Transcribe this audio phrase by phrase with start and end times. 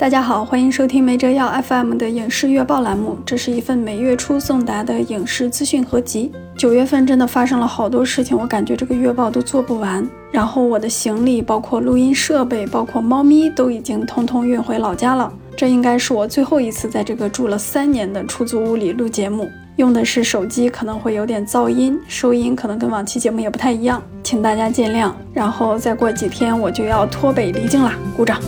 [0.00, 3.18] 大家好，欢迎收听没辙要 FM 的影视月报栏目。
[3.26, 6.32] 这是一份每月初送达的影视资讯合集。
[6.56, 10.08] 九月份真的发生了好多事情，我感觉这个月报都做不完。
[10.30, 15.30] 然后我的行李，包括录音设备，包括猫咪，都已经通通运回老家了。
[15.54, 19.46] 这应该是我最后一次在这个住了三年的出租屋里录节目，
[19.76, 25.12] 用的是手机，可能会有点噪音，收音可能跟往期节目也不太一样，请大家见谅。
[25.34, 28.40] 然后再过几天我就要脱北离境啦，鼓掌。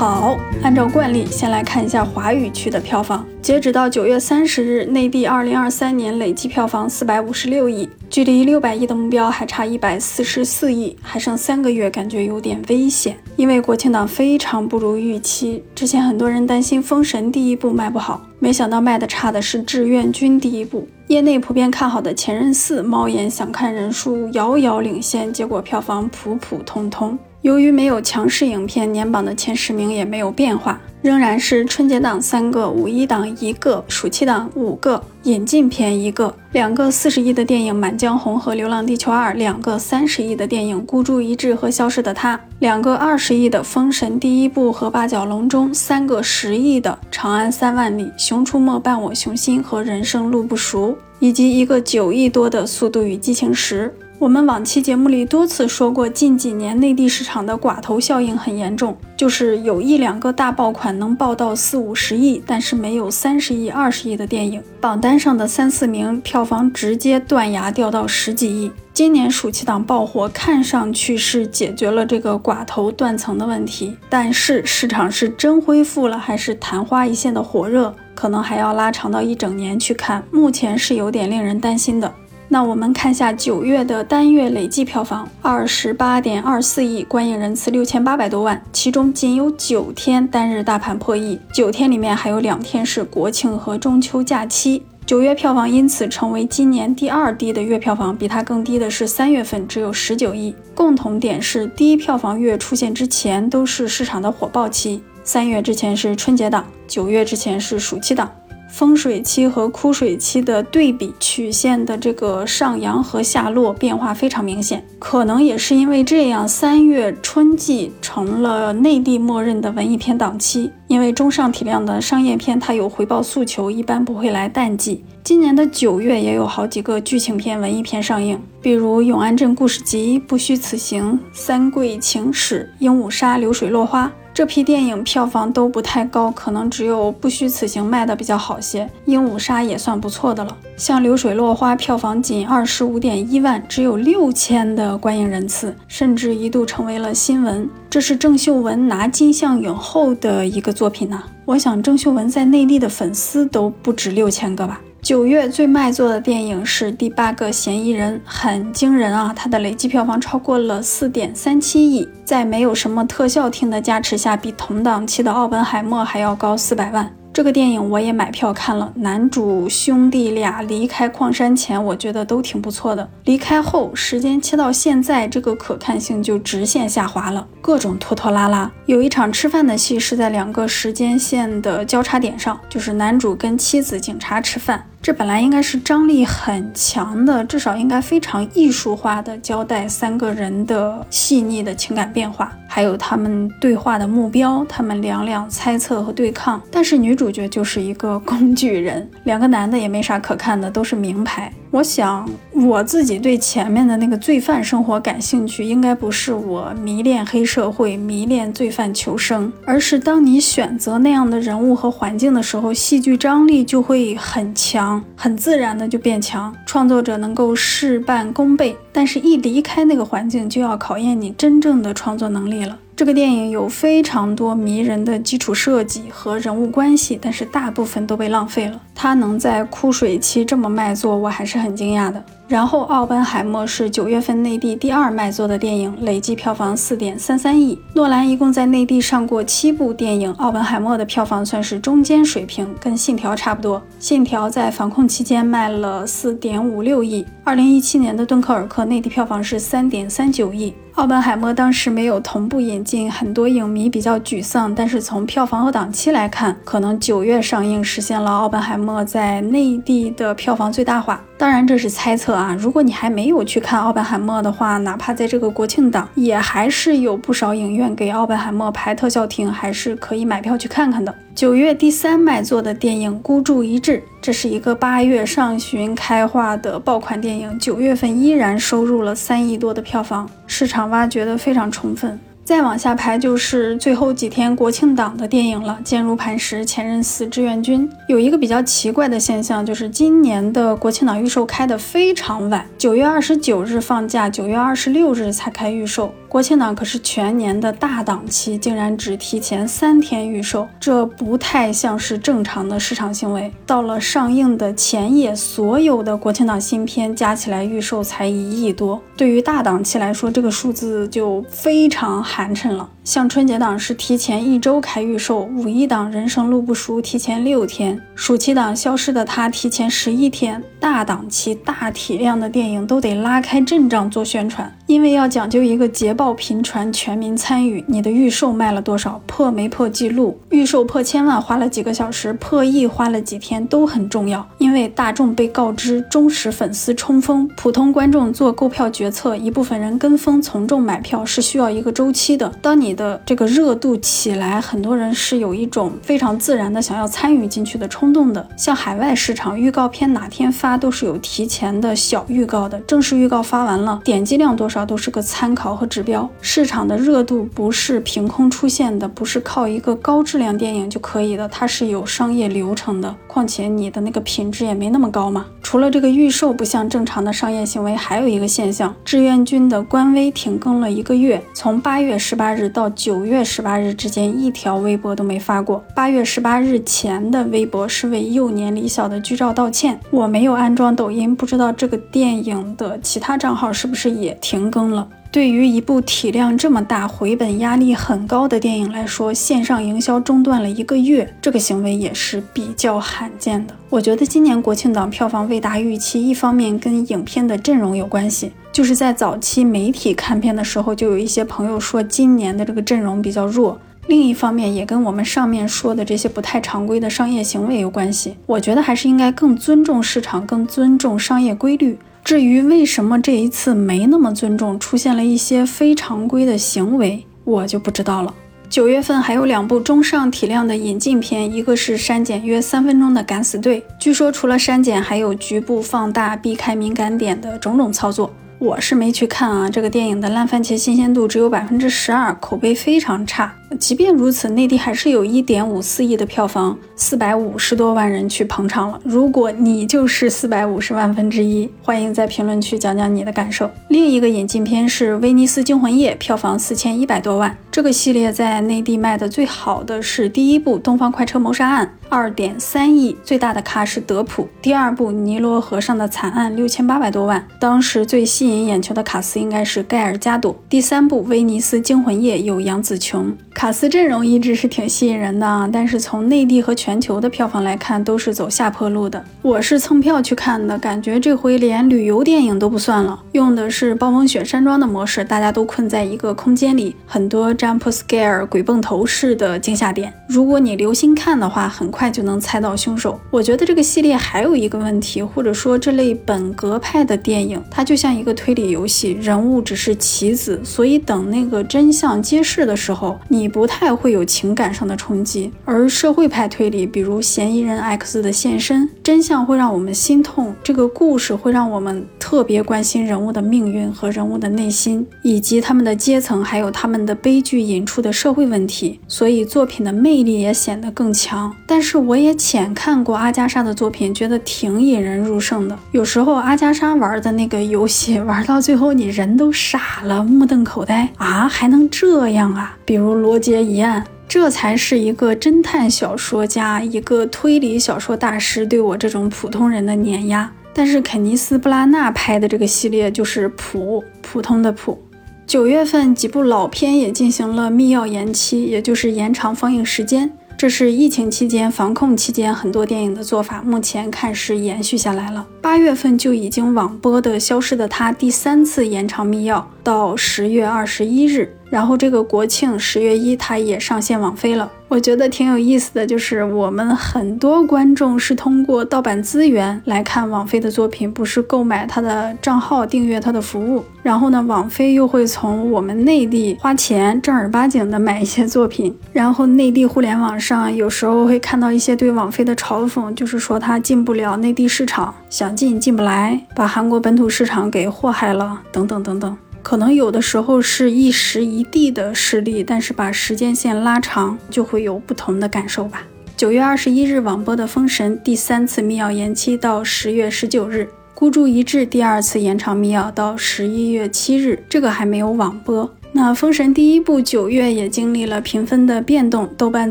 [0.00, 3.22] 好，按照惯例，先来看一下华语区的票房。
[3.42, 13.14] 截止到九月三十日，内地二零二三年累计票房四百五十六亿，距离六百亿的目标还差一百四十四亿，还剩三个月，感觉有点危险。
[13.36, 20.88] 因为国庆档非常不如预期，之前很多人担心《封神》第一部卖不好，没想到卖的差的是《志愿军》第一部。
[21.08, 27.18] 业内普遍看好的《前任四》，猫眼想看人数遥遥领先，结果票房普普通通。
[27.42, 53.88] 由于没有强势影片，年榜的前十名也没有变化，仍然是春节档三个，五一档一个，暑期档五个，引进片一个，两个四十亿的电影《满江红》和《流浪地球二》，两个三十亿的电影《孤注一掷》和《消失的她》，两个二十亿的《封神》第一部和《八角笼中》，三个十亿的《长安三万里》《熊出没伴我熊心》和《人生路不熟》，以及一个九亿多的《速度与激情十》。
[54.20, 68.70] 我们往期节目里多次说过，近几年内地市场的寡头效应很严重，就是有一两个大爆款能爆到四五十亿，但是没有三十亿、二十亿的电影，榜单上的三四名票房直接断崖掉到十几亿。
[68.92, 82.12] 今年暑期档爆火，看上去是解决了这个寡头断层的问题，但是市场是真恢复了，还是昙花一现的火热，可能还要拉长到一整年去看，目前是有点令人担心的。
[82.52, 94.82] 那我们看下九月的单月累计票房，二十八点二四亿，观影人次六千八百多万，其中仅有九天单日大盘破亿，九天里面还有两天是国庆和中秋假期。
[95.06, 100.52] 九月票房因此成为今年第二低的月票房，比它更低的是三月份，只有十九亿。
[100.74, 108.28] 共同点是第一票房月出现之前都是市场的火爆期，三月之前是春节档，九月之前是暑期档。
[108.70, 120.70] 丰水期和枯水期的对比曲线的这个上扬和下落变化非常明显，可能也是因为这样，三月春季成了内地默认的文艺片档期。
[120.86, 125.04] 因为中上体量的商业片它有回报诉求，一般不会来淡季。
[125.22, 134.06] 今年的九月也有好几个剧情片、文艺片上映，比如《永安镇故事集》《不虚此行》《三桂情史》《鹦鹉杀》《流水落花》。
[134.32, 140.56] 这批电影票房都不太高，可能只有《不虚此行》卖的比较好些，《鹦鹉杀》也算不错的了。
[140.76, 147.68] 像《流水落花》票房仅二十五点一万，只有六千的观影人次，甚至一度成为了新闻。
[147.90, 151.22] 这是郑秀文拿金像影后的一个作品呢。
[151.44, 154.80] 我想郑秀文在内地的粉丝都不止六千个吧。
[155.02, 159.32] 九月最卖座的电影是《第八个嫌疑人》，很惊人啊！
[159.34, 167.10] 它的累计票房超过了四点三七亿，在没有什么特效厅的加持下，比同档期的《奥本海默》还要高四百万。
[167.32, 173.08] 这个电影我也买票看了，男主兄弟俩离开矿山前，我觉得都挺不错的。
[173.24, 178.70] 离开后，时间切到现在，这个可看性就直线下滑了，各种拖拖拉拉。
[178.84, 184.84] 有一场吃饭的戏是在两个时间线的交叉点上，就是男主跟妻子警察吃饭。
[185.02, 196.60] 这本来应该是张力很强的，至少应该非常艺术化的交代三个人的细腻的情感变化，还有他们对话的目标，他们两两猜测和对抗。
[196.70, 201.50] 但是女主角就是一个工具人，两个男的也没啥可看的，都是名牌。
[201.72, 218.76] 我想我自己对前面的那个罪犯生活感兴趣，应该不是我迷恋黑社会、迷恋罪犯求生，而是当你选择那样的人物和环境的时候，戏剧张力就会很强，很自然的就变强，创作者能够事半功倍。
[218.90, 222.76] 但是，一离开那个环境，就要考验你真正的创作能力了。
[223.00, 228.78] 这个电影有非常多迷人的基础设计和人物关系，但是大部分都被浪费了。
[228.94, 232.22] 它能在枯水期这么卖座，我还是很惊讶的。
[232.46, 237.78] 然后，《奥本海默》是九月份内地第二卖座的电影，累计票房四点三三亿。
[237.94, 243.78] 诺兰一共在内地上过七部电影，《奥本海默》的票房算是中间水平，跟《信条》差不多。
[243.98, 247.24] 《信条》在防控期间卖了四点五六亿。
[247.44, 250.74] 二零一七年的《敦刻尔克》内地票房是三点三九亿。
[251.00, 254.74] 奥本海默当时没有同步引进，很多影迷比较沮丧。
[254.74, 261.18] 但是从票房和档期来看，可能九月上映实现了奥本海默在内地的票房最大化。
[261.40, 262.54] 当然这是猜测啊。
[262.60, 271.14] 如果你还没有去看《奥本海默》的话，哪怕在这个国庆档，也还是有不少影院给《奥本海默》排特效厅，还是可以买票去看看的。
[271.34, 282.20] 九月第三卖座的电影《孤注一掷》，这是一个八月上旬开画的爆款电影，九月份依然收入了三亿多的票房，市场挖掘的非常充分。
[282.50, 287.88] 再往下排就是最后几天国庆档的电影了，《坚如磐石》《前任四》《志愿军》。
[288.08, 296.12] 有一个比较奇怪的现象，就是今年的国庆档预售开的非常晚，九月二十九日放假，九月二十六日才开预售。
[296.28, 303.52] 国庆档可是全年的大档期，竟然只提前三天预售，这不太像是正常的市场行为。
[303.66, 312.88] 到了上映的前夜，所有的国庆档新片加起来预售才一亿多，对于大档期来说，这个数字就非常罕寒碜了。
[313.04, 320.62] 像春节档是提前一周开预售，五一档《人生路不熟》提前六天，暑期档《消失的他》提前十一天。
[320.78, 327.84] 大档期、大体量的电影都得拉开阵仗做宣传，因为要讲究一个捷报频传、全民参与。
[327.86, 330.36] 你的预售卖了多少，破没破记录？
[330.48, 342.52] 预售破千万花了几个小时，破亿花了几天都很重要，因为大众被告知，忠实粉丝冲锋，普通观众做购票决策，一部分人跟风从众买票是需要一个周期的。
[342.60, 348.44] 当你的这个热度起来，很多人是有一种非常自然的想要参与进去的冲动的。
[348.56, 356.28] 像海外市场预告片哪天发都是有提前的小预告的，正式预告发完了，点击量多少都是个参考和指标。
[356.40, 363.16] 市场的热度不是凭空出现的，不是靠一个高质量电影就可以的，它是有商业流程的。
[363.26, 365.46] 况且你的那个品质也没那么高嘛。
[365.62, 372.88] 除了这个预售不像正常的商业行为，还有一个现象，志愿军的官微停更了一个月，从八月十八日到。
[373.00, 375.82] 九月十八日之间，一条微博都没发过。
[375.94, 379.98] 八月十八日前的微博是为幼年李小的剧照道歉。
[380.10, 385.08] 我没有安装抖音，不知道这个电影的其他账号是不是也停更了。
[385.32, 393.74] 对于一部体量这么大、回本压力很高的电影来说，线上营销中断了一个月，这个行为也是比较罕见的。
[393.88, 403.78] 我觉得今年国庆档票房未达预期，一方面跟影片的阵容有关系，就是在早期媒体看片的时候，就有一些朋友说今年的这个阵容比较弱；
[404.08, 408.34] 另一方面也跟我们上面说的这些不太常规的商业行为有关系。
[408.46, 411.96] 我觉得还是应该更尊重市场，更尊重商业规律。
[412.22, 418.34] 至于为什么这一次没那么尊重，出现了一些非常规的行为，我就不知道了。
[418.68, 428.32] 九月份还有两部中上体量的引进片，一个是删减约三分钟的《敢死队》，据说除了删减，还有局部放大、避开敏感点的种种操作。
[428.60, 433.50] 我是没去看啊，这个电影的烂番茄新鲜度只有百分之十二，口碑非常差。
[433.78, 439.00] 即便如此，内地还是有一点五四亿的票房，四百五十多万人去捧场了。
[439.02, 443.70] 如果你就是四百五十万分之一，欢迎在评论区讲讲你的感受。
[443.88, 447.56] 另一个引进片是《威尼斯惊魂夜》，票房四千一百多万。
[447.70, 451.86] 这个系列在内地卖的最好的是第一部《东方快车谋杀案》。
[452.10, 454.48] 二点三亿，最大的咖是德普。
[454.60, 460.56] 第二部《尼罗河上的惨案》六千八百多万，当时最吸引引眼球的卡司应该是盖尔加朵。
[460.68, 469.22] 第三部《威尼斯惊魂夜》有杨紫琼，卡司阵容一直是挺吸引人的，但是从内地和全球的票房来看，都是走下坡路的。
[469.42, 480.10] 我是蹭票去看的，感觉这回连旅游电影都不算了，用的是暴风雪山庄的模式，大家都困在一个空间里，很多 jump scare 鬼蹦头式的惊吓点。
[480.26, 481.90] 如果你留心看的话，很。
[481.90, 483.20] 快就能猜到凶手。
[483.32, 495.52] 我觉得这个系列还有一个问题，或者说这类本格派的电影，它就像一个推理游戏，人物只是棋子，所以等那个真相揭示的时候，你不太会有情感上的冲击。
[495.64, 511.54] 而社会派推理，比如嫌疑人 X 的现身，真相会让我们心痛，这个故事会让我们特别关心人物的命运和人物的内心，以及他们的阶层，还有他们的悲剧引出的社会问题，所以作品的魅力也显得更强。
[511.68, 512.00] 但是。
[512.00, 515.78] 我也浅看过阿加莎的作品，觉得挺引人入胜的。
[515.92, 522.78] 有时候阿加莎玩的那个游戏，玩到最后你人都傻了，目瞪口呆啊，还能这样啊？
[522.84, 530.48] 比如《罗杰一案》，这才是一个侦探小说家，一个推理小说大师对我这种普通人的碾压。
[530.72, 534.96] 但是肯尼斯·布拉纳拍的这个系列就是普普通的普。
[535.44, 540.30] 九月份几部老片也进行了密钥延期，也就是延长放映时间。
[540.60, 545.46] 这是疫情期间、防控期间很多电影的做法，目前看是延续下来了。
[545.62, 551.56] 八月份就已经网播的《消失的她》第三次延长密钥到十月二十一日。
[551.70, 554.70] 然后这个国庆十月一，它也上线网飞了。
[554.88, 563.84] 我觉得挺有意思的，就是我们很多观众是通过盗版资源来看网飞的作品，不是购买它的账号订阅它的服务。
[564.02, 568.92] 然后呢，网飞又会从我们内地花钱正儿八经的买一些作品。
[569.12, 579.38] 然后内地互联网上有时候会看到一些对网飞的嘲讽，就是说它进不了内地市场，想进进不来，把韩国本土市场给祸害了，等等等等。
[579.62, 586.06] 可能有的时候是一时一地的失利，但是把时间线拉长，就会有不同的感受吧。
[586.36, 590.82] 九月二十一日网播的《封神》第三次密钥延期到十月十九日，
[591.14, 595.94] 《孤注一掷》第二次延长密钥到十一月七日，这个还没有网播。
[596.12, 599.90] 那《封神》第一部九月也经历了评分的变动，豆瓣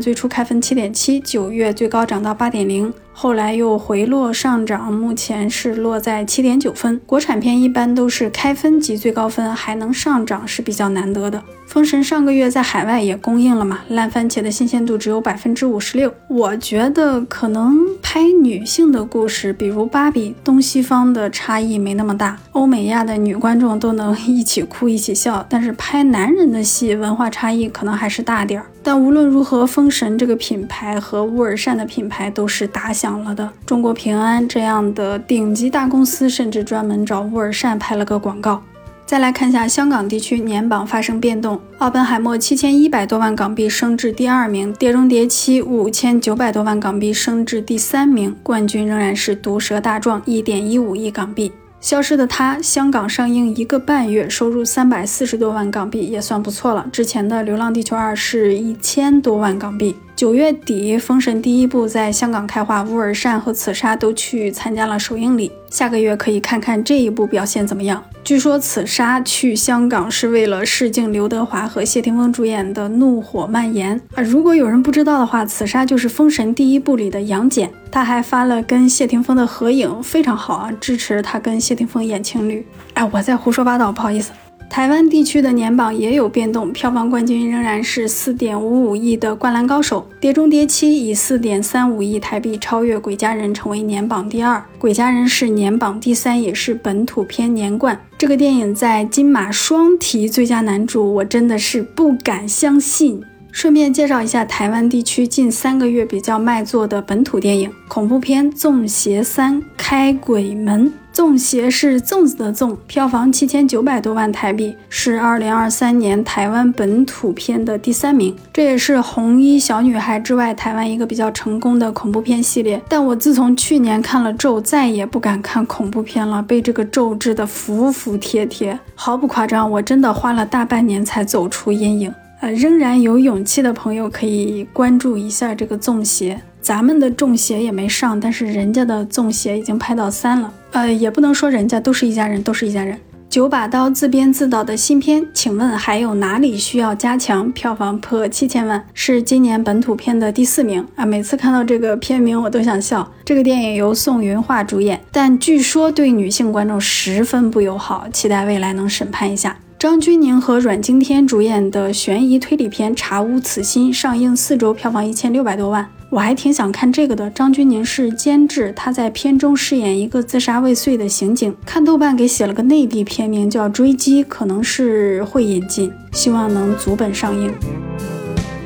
[0.00, 2.92] 最初开分七点七，九月最高涨到八点零。
[3.22, 6.98] 后来又回落上涨，目前是落在七点九分。
[7.04, 11.42] 国产片一般都是开分及最高分，还能上涨是比较难得的。
[11.66, 16.10] 封神上个月在海外也公映了嘛，烂番茄的新鲜度只有百分之五十六。
[16.28, 25.44] 我觉得可能拍女性的故事，比如芭比，东西方的差异没那么大，欧美亚的女观众都能 一起哭一起笑。
[25.46, 28.66] 但是拍男人的戏，文化差异可能还是大点儿。
[28.82, 33.50] 但无论如何，封神这个品牌和乌尔善的品牌都是打响了的。
[33.66, 38.62] 中国平安这样的顶级大公司，甚至专门找乌尔善拍了个广告。
[39.04, 51.50] 再来看一下香港地区年榜发生变动，奥本海默七千一百多万港币升至第二名，碟中谍七五千九百多万港币升至第三名，冠军仍然是毒舌大壮一点一五亿港币。
[51.80, 56.86] 消失的她，香港上映一个半月，收入三百四十多万港币，也算不错了。
[56.92, 59.96] 之前的《流浪地球二》是一千多万港币。
[60.20, 65.50] 九月底，《封神》第一部在香港开画，乌尔善和此沙都去参加了首映礼。
[65.70, 68.04] 下个月可以看看这一部表现怎么样。
[68.22, 74.22] 据说此沙去香港是为了试镜刘德华和谢霆锋主演的《怒火蔓延》啊。
[74.22, 77.70] 如果有人不知道的话，此沙就是《封神》第一部里的杨戬。
[77.90, 82.62] 他还发了跟谢霆锋的合影，非常好啊，支持他跟谢霆锋演情侣。
[82.92, 84.32] 哎，我在胡说八道，不好意思。
[84.70, 98.00] 台湾地区的年榜也有变动，票房冠军仍然是四点五五亿的《灌篮高手》，《碟中谍七》以四点三五亿台币超越《鬼家人》，成为年榜第二，《鬼家人》是年榜第三，也是本土片年冠。
[98.16, 103.20] 这个电影在金马双提最佳男主，我真的是不敢相信。
[103.52, 110.86] 顺便介绍一下台湾地区近三个月比较卖座的本土电影恐怖片《粽邪三开鬼门》。
[111.12, 118.34] 粽邪是粽子的粽，票房七千九百多万台币，是二零二三年台湾本土片的第三名。
[118.52, 122.80] 这也是红衣小女孩之外台湾一个比较成功的恐怖片系列。
[122.88, 132.14] 但我自从去年看了咒，再也不敢看恐怖片了，被这个咒治得服服帖帖，毫不夸张，我真的花了大半年才走出阴影。
[132.40, 140.50] 呃，仍然有勇气的朋友可以关注一下这个《粽邪》，咱们的《粽邪》也没上，但是人家的《粽邪》已经拍到三了。
[140.72, 142.98] 呃，也不能说人家都是一家人，都是一家人。
[143.28, 147.52] 九把刀自编自导的新片，请问还有哪里需要加强？
[147.52, 151.04] 票房破七千万，是今年本土片的第四名啊！
[151.04, 153.08] 每次看到这个片名，我都想笑。
[153.24, 159.56] 这个电影由宋云桦主演，但据说对女性观众十分不友好，期待未来能审判一下。
[159.80, 165.90] 张钧甯和阮经天主演的悬疑推理片《查无此心》上映四周，票房一千六百多万。
[166.10, 167.30] 我还挺想看这个的。
[167.30, 171.56] 张钧甯是监制，他在片中饰演一个自杀未遂的刑警。
[171.64, 177.50] 看豆瓣给写了个内地片名叫《追击》，可能是会引进，希望能足本上映。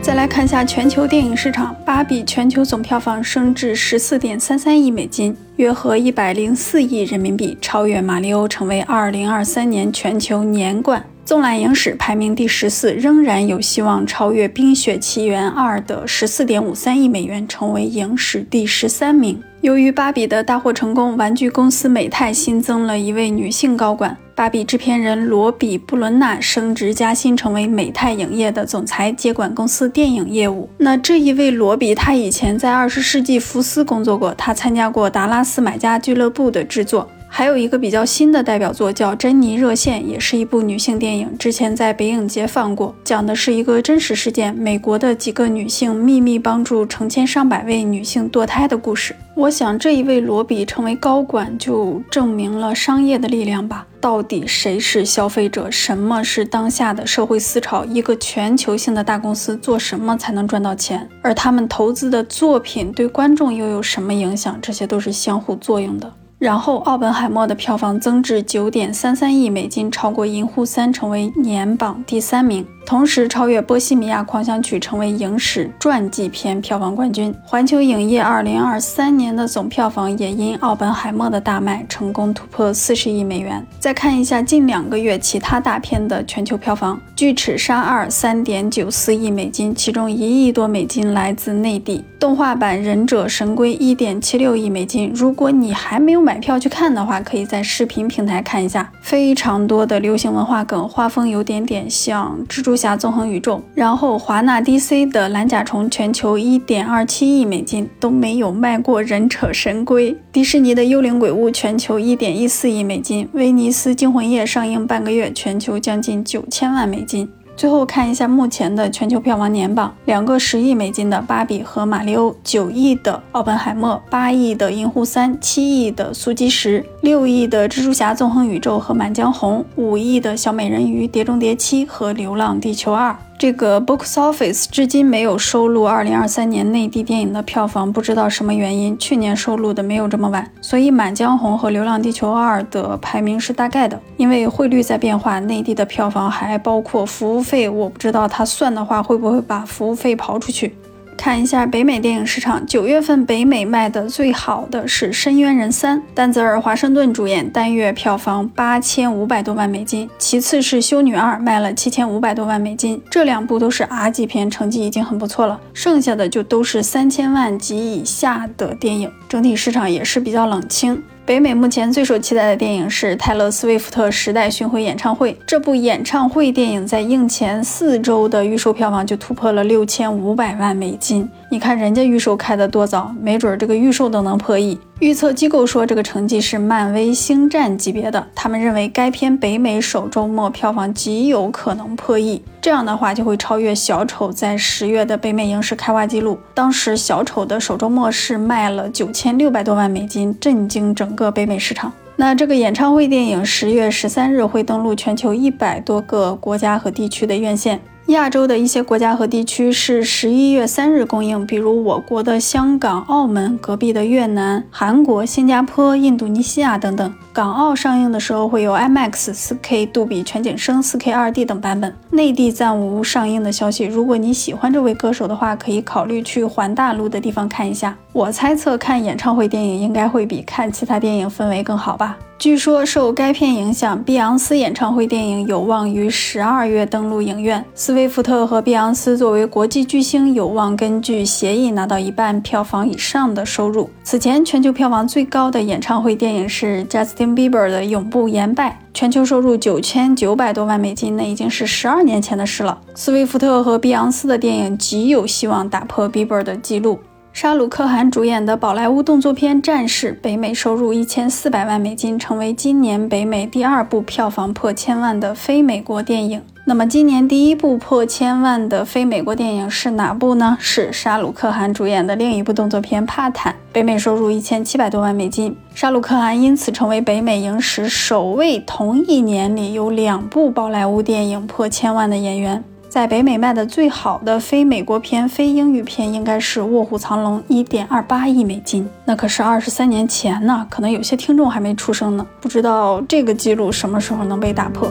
[0.05, 11.03] 再来看一下全球电影市场，《芭比》全球总票房升至十四点三三亿美金，约合一百零四亿人民币，超越《马里奥》，成为二零二三年全球年冠。
[11.25, 19.43] 纵览影史排名第十四，仍然有希望超越《冰雪奇缘二》的十四点五三亿美元，成为影史第十三名。
[19.65, 30.69] 由于芭比的大获成功，玩具公司美泰新增了一位女性高管，芭比制片人罗比·布伦纳升职加薪，成为美泰影业的总裁，接管公司电影业务。
[30.77, 37.09] 那这一位罗比，他以前在二十世纪福斯工作过，他参加过《达拉斯买家俱乐部》的制作。
[37.37, 49.17] 还有一个比较新的代表作叫《珍妮热线》，也是一部女性电影，之前在北影节放过，讲的是一个真实事件，美国的几个女性秘密帮助成千上百位女性堕胎的故事。
[49.35, 53.85] 我想这一位罗比成为高管，就证明了商业的力量吧。
[54.01, 55.69] 到底谁是消费者？
[55.69, 57.85] 什么是当下的社会思潮？
[57.85, 61.09] 一个全球性的大公司做什么才能赚到钱？
[61.21, 64.57] 而他们投资的作品对观众又有什么影响？
[64.63, 66.13] 这些都是相互作用的。
[66.45, 72.67] 然后，奥本海默的票房增至九点三三亿美金，超过《银护三》，成为年榜第三名。
[72.87, 77.35] 同时超越《波西米亚狂想曲》，成为影史传记片票房冠军。
[77.45, 83.67] 环球影业2023年的总票房也因《奥本海默》的大卖，成功突破四十亿美元。
[83.79, 92.05] 再看一下近两个月其他大片的全球票房，《巨齿鲨二》3.94亿美金，其中一亿多美金来自内地。
[92.21, 95.13] 动画版《忍者神龟》1.76亿美金。
[95.15, 103.63] 如果你还没有买票去看的话，可以在视频平台看一下，非常多的流行文化梗，画风有点点像蜘蛛侠纵横宇宙。
[103.75, 110.13] 然后华纳 DC 的《蓝甲虫》全球一点二七亿美金都没有卖过《忍者神龟》。
[110.33, 113.29] 迪士尼的《幽灵鬼屋》全球一点一四亿美金。
[113.33, 117.29] 威尼斯惊魂夜上映半个月，全球将近九千万美金。
[117.57, 133.11] 最后看一下目前的全球票房年榜：两个十亿美金的《芭比和马里奥》，九亿的《奥本海默》，八亿的《银护三》，七亿的《速激十》，六亿的《蜘蛛侠：纵横宇宙》和《满江红》，五亿的《小美人鱼：碟中谍七》和《流浪地球二》。
[133.45, 138.99] 这个 Box Office 至今没有收录2023年内地电影的票房，不知道什么原因。
[138.99, 144.01] 去年收录的没有这么晚，所以《满江红》和《流浪地球二》的排名是大概的。
[144.17, 150.75] 因为汇率在变化，内地的票房还包括服务费，我不知道他算的话会不会把服务费刨出去。
[151.17, 160.09] 看一下北美电影市场，九月份北美卖的最好的是《深渊人三》，丹泽尔·华盛顿主演，单月票房八千五百多万美金。
[160.19, 163.01] 其次是《修女二》，卖了七千五百多万美金。
[163.09, 165.59] 这两部都是 R 级片，成绩已经很不错了。
[165.73, 171.03] 剩下的就都是三千万及以下的电影，整体市场也是比较冷清。
[171.27, 175.35] 北美目前最受期待的电影是泰勒·斯威夫特时代巡回演唱会。
[175.47, 181.27] 这部演唱会电影在映前四周的预售票房就突破了六千五百万美金。
[181.51, 184.79] 你看人家预售开的多早，没准儿这个预售都能破亿。
[185.01, 192.41] 预测机构说这个成绩是漫威星战级别的，他们认为该片北美首周末票房极有可能破亿。
[192.61, 196.39] 这样的话就会超越小丑在十月的北美影史开画记录。
[196.55, 201.93] 当时小丑的首周末是卖了九千六百多万美金，震惊整个北美市场。
[202.17, 207.81] 那这个演唱会电影十月十三日会登陆全球一百多个国家和地区的院线。
[208.09, 217.15] 亚洲的一些国家和地区是十一月三日公映，比如我国的香港、澳门、隔壁的越南、韩国、新加坡、印度尼西亚等等。
[217.33, 221.93] 港澳上映的时候会有 IMAX、4K 杜比全景声、4K 2D 等版本。
[222.11, 223.85] 内地暂无上映的消息。
[223.85, 227.97] 如果你喜欢这位歌手的话，可以考虑去环大陆的地方看一下。
[228.13, 232.17] 我猜测看演唱会电影应该会比看其他电影氛围更好吧。
[232.39, 237.65] 据说受该片影响，碧昂斯演唱会电影有望于十二月登陆影院。
[237.95, 243.89] 威夫特和碧昂斯作为国际巨星，有望根据协议拿到一半票房以上的收入。
[244.03, 252.79] 此前全球票房最高的演唱会电影是贾斯汀·比伯的《永不言败》，全球收入九千九百多万美金，那已经是十二年前的事了。
[252.95, 256.99] 斯威夫特和碧昂斯的电影极有希望打破比伯的记录。
[257.35, 266.41] 沙鲁克汗主演的宝莱坞动作片《战士》北美收入一千四百万美金，成为今年北美第二部票房破千万的非美国电影。
[266.65, 270.57] 那么，今年第一部破千万的非美国电影是哪部呢？
[270.61, 275.57] 是沙鲁克汗主演的另一部动作片《帕坦》，北美收入一千七百多万美金。
[275.75, 282.63] 沙鲁克汗因此成为北美影史首位同一年里有两部宝莱坞电影破千万的演员。
[282.95, 294.89] 在北美卖的最好的非美国片、非英语片应该是《卧虎藏龙》，一点二八亿美金，那可是二十三年前呢，可能有些听众还没出生呢，不知道这个记录什么时候能被打破。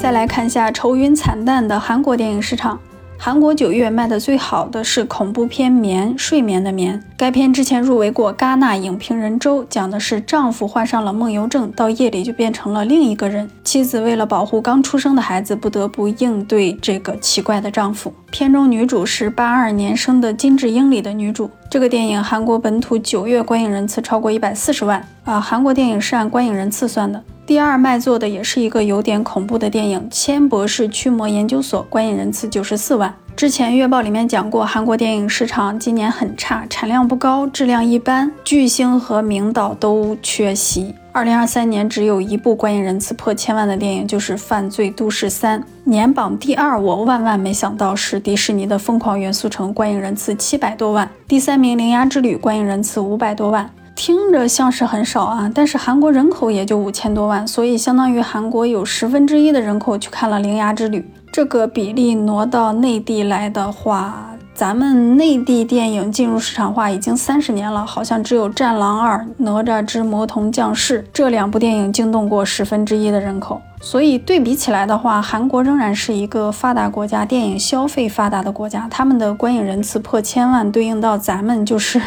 [0.00, 2.78] 再来看一下愁云惨淡的韩国电影市场。
[3.18, 7.02] 韩国九月卖的最好的是恐怖片《眠》，睡眠的眠。
[7.16, 13.50] 该片之前入围过戛纳影评人周，讲的是丈夫患上了梦游症，到夜里就变成了另一个人。
[13.64, 18.12] 妻子为了保护刚出生的孩子，不得不应对这个奇怪的丈夫。
[18.30, 21.50] 片中女主是八二年生的金智英里的女主。
[21.68, 25.40] 这个电影韩国本土九月观影人次超过一百四十万啊！
[25.40, 27.20] 韩国电影是按观影人次算的。
[27.46, 33.14] 第二卖座的也是一个有点恐怖的电影《千博士驱魔研究所》，观影人次九十四万。
[33.36, 40.92] 之前月报里面讲过，韩国电影市场今年很差，产量不高，质量一般，巨星和名导都缺席。
[41.12, 46.80] 二零二三年只有一部观影人次破千万的电影，就是《犯罪都市三》，年榜第二。
[46.80, 51.08] 我万万没想到是迪士尼的《疯狂元素城》，观影人次七百多万。
[51.28, 53.70] 第三名《铃芽之旅》，观影人次五百多万。
[53.96, 61.00] 听着像是很少啊，但是韩国人口也就五千多万，所以相当于韩国有十分之一的人口去看了《铃芽之旅》。
[61.32, 73.60] 这个比例挪到内地来的话，咱们内地电影进入市场化已经三十年了，好像只有《战狼二》《哪吒之魔童降世》这两部电影惊动过十分之一的人口。
[73.82, 82.00] 所以对比起来的话，韩国仍然是一个发达国家，电影消费发达的国家，他们的观影人次破千万，对应到咱们就是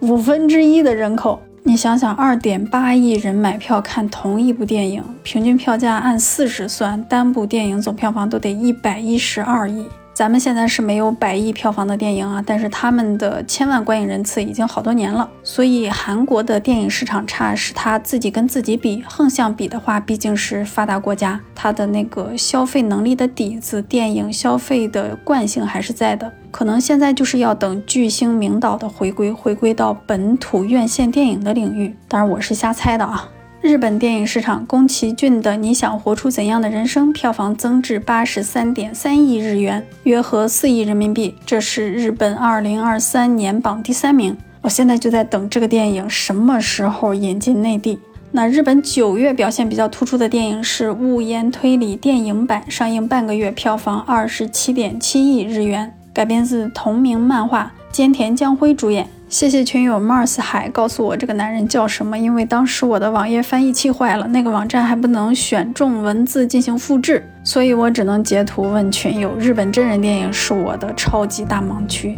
[0.00, 1.40] 五分之一的人口。
[1.62, 9.86] 你想想，二点八亿人买票看同一部电影，平均票价按四十算，单部电影总票房都得一百一十二亿。
[10.14, 15.28] 咱们现在是没有百亿票房的电影啊，但是他们的千万观影人次已经好多年了。
[15.42, 26.32] 所以韩国的电影市场差是他自己跟自己比，横向比的话，毕竟是发达国家，它的那个消费能力的底子，电影消费的惯性还是在的。
[26.52, 31.92] 可能现在就是要等巨星名导的回归，回归到本土院线电影的领域。
[32.06, 33.28] 当然我是瞎猜的啊。
[33.64, 44.36] 日本电影市场，宫崎骏的《你想活出怎样的人生》票房增至八十三点三亿日元，约合四亿人民币，这是日本二零二三年榜第三名。
[44.60, 47.98] 我现在就在等这个电影什么时候引进内地。
[48.32, 59.08] 那日本九月表现比较突出的电影是《雾烟推理》电影版，上映半个月，票房二十七点七亿日元，改编自同名漫画，菅田将晖主演。
[59.28, 69.34] 谢谢群友 Mars 海告诉我这个男人叫什么，因为当时我的网页翻译器坏了，那个网站还不能选中文字进行复制，所以我只能截图问群友。
[69.36, 72.16] 日本真人电影是我的超级大盲区。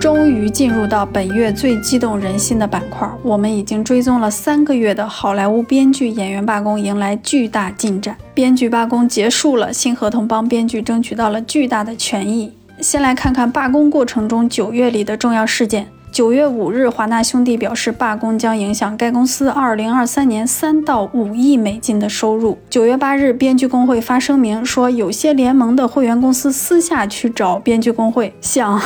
[0.00, 12.52] 终于进入到本月最激动人心的板块，我们已经追踪了三个月的好莱坞编剧演员罢工迎来巨大进展，编剧罢工结束了，新合同帮编剧争取到了巨大的权益。
[12.80, 15.88] 先来看看罢工过程中九月里的重要事件。
[16.10, 22.58] 九月五日，华纳兄弟表示，罢工将影响该公司二零二三年三到五亿美金的收入。
[22.68, 28.80] 九月八日，编剧工会发声明说，有些联盟的会员公司私下去找编剧工会，想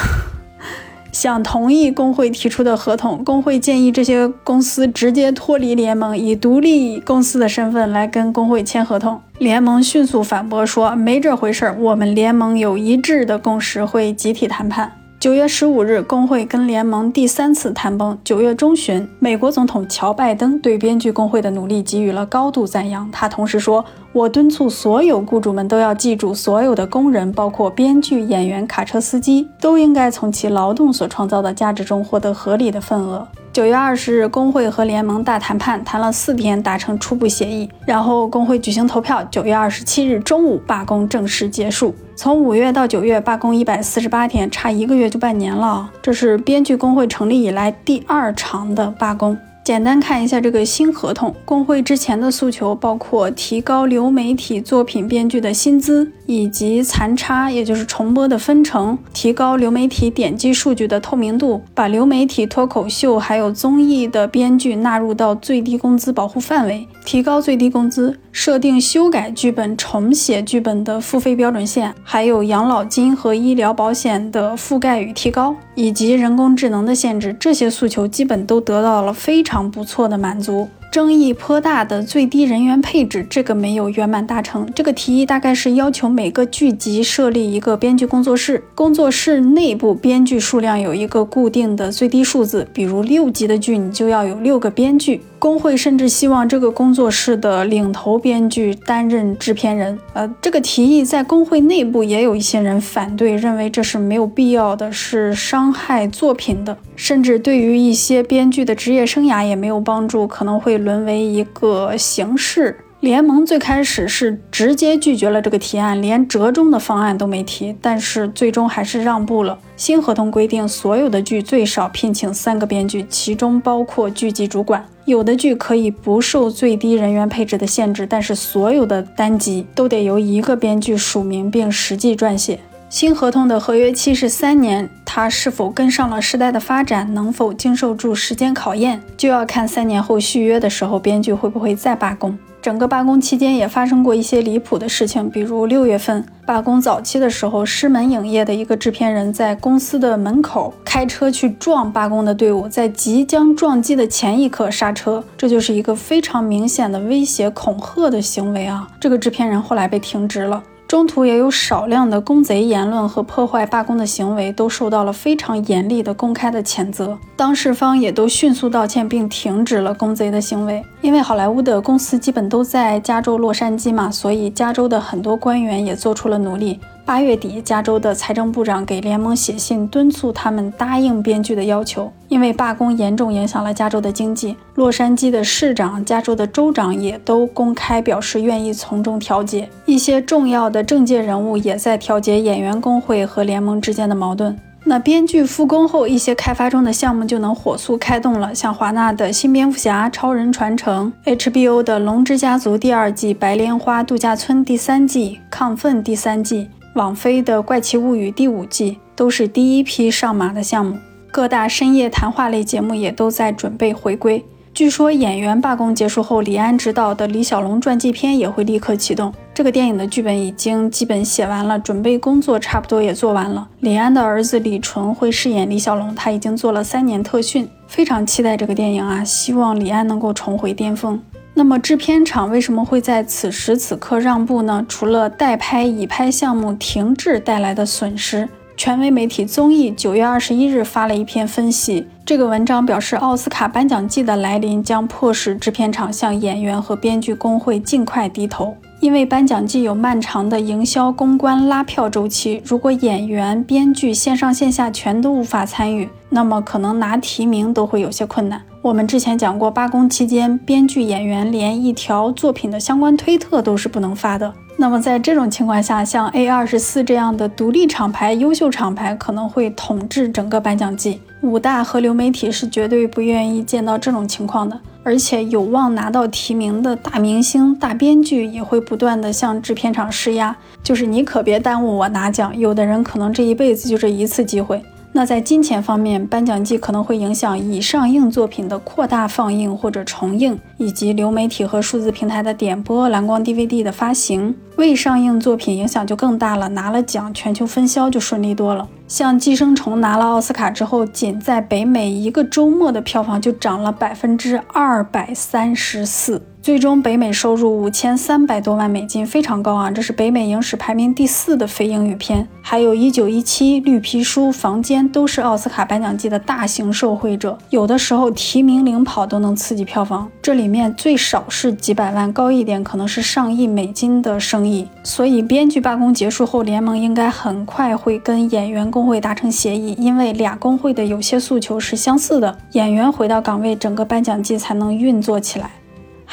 [1.10, 3.24] 想 同意工会提出的合同。
[3.24, 9.18] 工会建议这些公司直接脱离联盟，以独立公司的身份来跟工会签合同。
[9.38, 14.92] 联盟迅速反驳说，没这回事儿，我们联盟有一致的共识，会集体谈判。
[15.22, 18.18] 九月十五日，工会跟联盟第三次谈崩。
[18.24, 23.08] 九月中旬，美国总统乔拜登对编剧工会的努力给予了高度赞扬。
[23.12, 37.68] 他同时说：“我敦促所有雇主们都要记住，所有的工人，包括编剧、演员、卡车司机，都应该从其劳动所创造的价值中获得合理的份额。”九月二十日，工会和联盟大谈判，谈了四天，达成初步协议。
[37.84, 39.22] 然后工会举行投票。
[39.30, 41.94] 九月二十七日中午，罢工正式结束。
[42.16, 45.90] 从五月到九月，罢工一百四十八天，差一个月就半年了。
[46.00, 49.36] 这是编剧工会成立以来第二长的罢工。
[49.64, 79.52] 简单看一下这个新合同，工会之前的诉求包括提高流媒体作品编剧的薪资，以及残差，也就是重播的分成，提高流媒体点击数据的透明度，把流媒体脱口秀还有综艺的编剧纳入到最低工资保护范围，提高最低工资，设定修改剧本、重写剧本的付费标准线，还有养老金和医疗保险的覆盖与提高，以及人工智能的限制，这些诉求基本都得到了非常。
[79.70, 80.68] 不错的满足。
[80.90, 84.68] 争议颇大的最低人员配置，这个没有圆满达成。
[84.74, 95.22] 这个提议大概是要求每个剧集设立一个编剧工作室，工作室内部编剧数量有一个固定的最低数字，比如六集的剧，你就要有六个编剧。
[95.42, 99.98] 工会甚至希望这个工作室的领头编剧担任制片人。
[100.12, 110.82] 呃，这个提议在工会内部也有一些人反对，认为这是没有必要的，是伤害作品的，甚至对于一些编剧的职业生涯也没有帮助，可能会。
[110.82, 119.58] 沦为一个形式联盟，最开始是直接拒绝了这个提案，连折中的方案都没提，但是最终还是让步了。
[119.76, 124.86] 新合同规定，所有的剧最少聘请三个编剧，其中包括剧集主管。
[125.04, 132.60] 有的剧可以不受最低人员配置的限制，但是所有的单集都得由一个编剧署名并实际撰写。
[132.88, 142.38] 新合同的合约期是三年，它是否跟上了时代的发展，能否经受住时间考验，就要看三年后续约的时候，编剧会不会再罢工。
[142.62, 158.88] 整个罢工期间也发生过一些离谱的事情，比如六月份罢工早期的时候，狮门影业的一个制片人在公司的门口开车去撞罢工的队伍，在即将撞击的前一刻刹车，这就是一个非常明显的威胁恐吓的行为啊！
[159.00, 160.62] 这个制片人后来被停职了。
[160.92, 167.18] 中途也有少量的公贼言论和破坏罢工的行为，都受到了非常严厉的公开的谴责。
[167.34, 170.84] 当事方也都迅速道歉，并停止了公贼的行为。
[171.00, 176.78] 因为好莱坞的公司基本都在加州洛杉矶嘛，所以加州的很多官员也做出了努力。
[177.04, 184.56] 八月底，加州的财政部长给联盟写信，敦促他们答应编剧的要求，因为罢工严重影响了加州的经济。
[184.76, 189.68] 洛杉矶的市长、加州的州长也都公开表示愿意从中调解。
[189.84, 194.56] 一些重要的政界人物也在调解演员工会和联盟之间的矛盾。
[194.84, 210.98] 那编剧复工后，一些开发中的项目就能火速开动了，像华纳的新蝙蝠侠、超人传承，HBO 的龙之家族第二季、白莲花度假村第三季、亢奋第三季，网飞的怪奇物语第五季，都是第一批上马的项目。
[211.30, 214.44] 各大深夜谈话类节目也都在准备回归。
[214.74, 219.32] 据说演员罢工结束后，李安执导的李小龙传记片也会立刻启动。
[219.54, 223.66] 这个电影的剧本已经基本写完了，准备工作差不多也做完了。
[223.80, 229.24] 李安的儿子李纯会饰演李小龙，他已经做了三年特训，非常期待这个电影啊！
[229.24, 231.18] 希望李安能够重回巅峰。
[231.54, 234.84] 那么制片厂为什么会在此时此刻让步呢？
[234.88, 238.48] 除了代拍已拍项目停滞带来的损失。
[238.74, 258.62] 权威媒体综艺九月二十一日发了一篇分析，这个文章表示，奥斯卡颁奖季的来临将迫使制片厂向演员和编剧工会尽快低头，因为颁奖季有漫长的营销、公关、拉票周期，如果演员、编剧线上线下全都无法参与，那么可能拿提名都会有些困难。
[258.80, 264.54] 我们之前讲过，罢工期间，编剧、演员连一条作品的相关推特都是不能发的。
[264.76, 271.20] 那么在这种情况下，像 A 二十四这样的独立厂牌、优秀厂牌可能会统治整个颁奖季。
[271.42, 274.80] 五大和流媒体是绝对不愿意见到这种情况的。
[275.04, 282.56] 而且有望拿到提名的大明星、大编剧也会不断的向制片厂施压，就是你可别耽误我拿奖。
[282.56, 284.80] 有的人可能这一辈子就这一次机会。
[285.14, 294.54] 那在金钱方面，颁奖季可能会影响已上映作品的扩大放映或者重映，以及流媒体和数字平台的点播、蓝光 DVD 的发行。
[294.76, 298.88] 未上映作品影响就更大了，拿了奖，全球分销就顺利多了。
[299.12, 306.40] 像《寄生虫》拿了奥斯卡之后，仅在北美一个周末的票房就涨了百分之二百三十四。
[306.62, 309.90] 最终北美收入五千三百多万美金，非常高啊！
[309.90, 312.46] 这是北美影史排名第四的非英语片。
[312.62, 320.30] 还有一九一七、绿皮书、房间都是奥斯卡颁奖季的大型受惠者，有的时候提名领跑都能刺激票房。
[320.40, 324.86] 这里面最少是几百万，高一点可能是上亿美金的生意。
[325.02, 332.56] 所以编剧罢工结束后，联盟应该很快会跟演员工会达成协议，因为俩工会的有些诉求是相似的。
[332.74, 335.68] 演员回到岗位，整个颁奖季才能运作起来。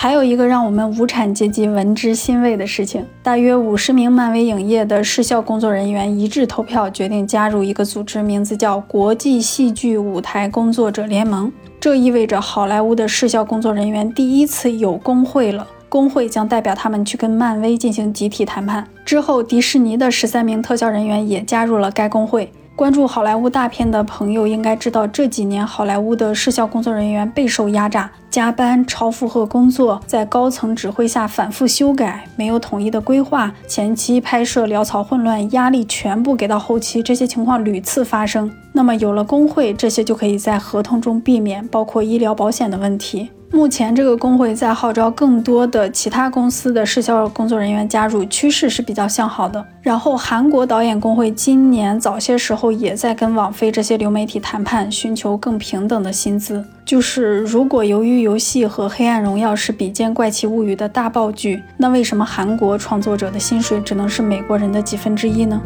[0.01, 11.51] 还有一个让我们无产阶级闻之欣慰的事情：大约五十名漫威影业的视效工作人员一致投票，决定加入一个组织，名字叫国际戏剧舞台工作者联盟。
[11.81, 18.87] 这意味着好莱坞的视效工作人员第一次有工会了，工会将代表他们去跟漫威进行集体谈判。
[19.03, 22.49] 之后，迪士尼的十三名特效人员也加入了该工会。
[22.79, 38.49] 关注好莱坞大片的朋友应该知道，这几年好莱坞的视效工作人员备受压榨，加班、超负荷工作，在高层指挥下反复修改，没有统一的规划，前期拍摄潦草混乱，压力全部给到后期，这些情况屡次发生。
[38.71, 43.29] 那么有了工会，这些就可以在合同中避免，包括医疗保险的问题。
[43.51, 49.63] 目前这个工会在号召更多的其他公司的视效工作人员加入，趋势是比较向好的。
[49.81, 56.63] 然后韩国导演工会今年早些时候也在跟网飞这些流媒体谈判，寻求更平等的薪资。
[56.85, 65.59] 就是如果《由于游戏》和《黑暗荣耀》是比肩《怪奇物语》的大爆剧，那为什么韩国创作者的薪水只能是美国人的几分之一呢？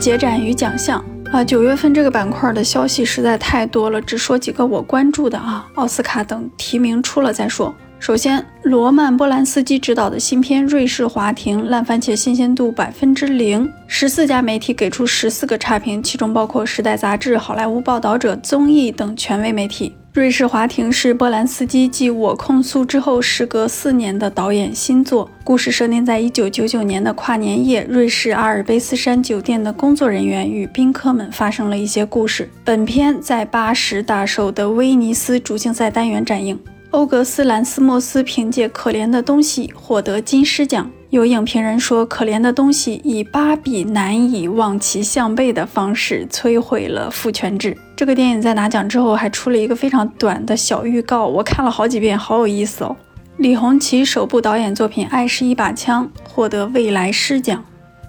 [0.00, 1.02] 结展与奖项。
[1.32, 5.66] 啊，九月份这个板块的消息实在太多了，只说几个我关注的啊。
[5.74, 7.74] 奥斯卡等提名出了再说。
[7.98, 19.96] 首先，罗曼·波兰斯基执导的新片《瑞士华庭》，烂番茄新鲜度百分之零，十四家媒体给出十四个差评，其中包括《时代》杂志、《好莱坞报道者》、综艺等权威媒体。
[20.14, 25.28] 瑞士华庭是波兰斯基继《我控诉》之后，时隔四年的导演新作。
[25.42, 32.48] 故事设定在一九九九年的跨年夜，瑞士阿尔卑斯山酒店的工作人员与宾客们发生了一些故事。
[32.64, 36.56] 本片在八十大寿的威尼斯主竞赛单元展映。
[36.94, 40.88] 欧格斯·兰斯莫斯凭借《可怜的东西》获得金狮奖。
[41.10, 47.76] 有影评人说，《可怜的东西》以芭比难以望其项背的方式摧毁了父权制。
[47.96, 52.96] 这个电影在拿奖之后还出了一个非常短的小预告，我看了好几遍，好有意思哦。
[53.38, 57.64] 李红旗首部导演作品《爱是一把枪》获得未来狮奖。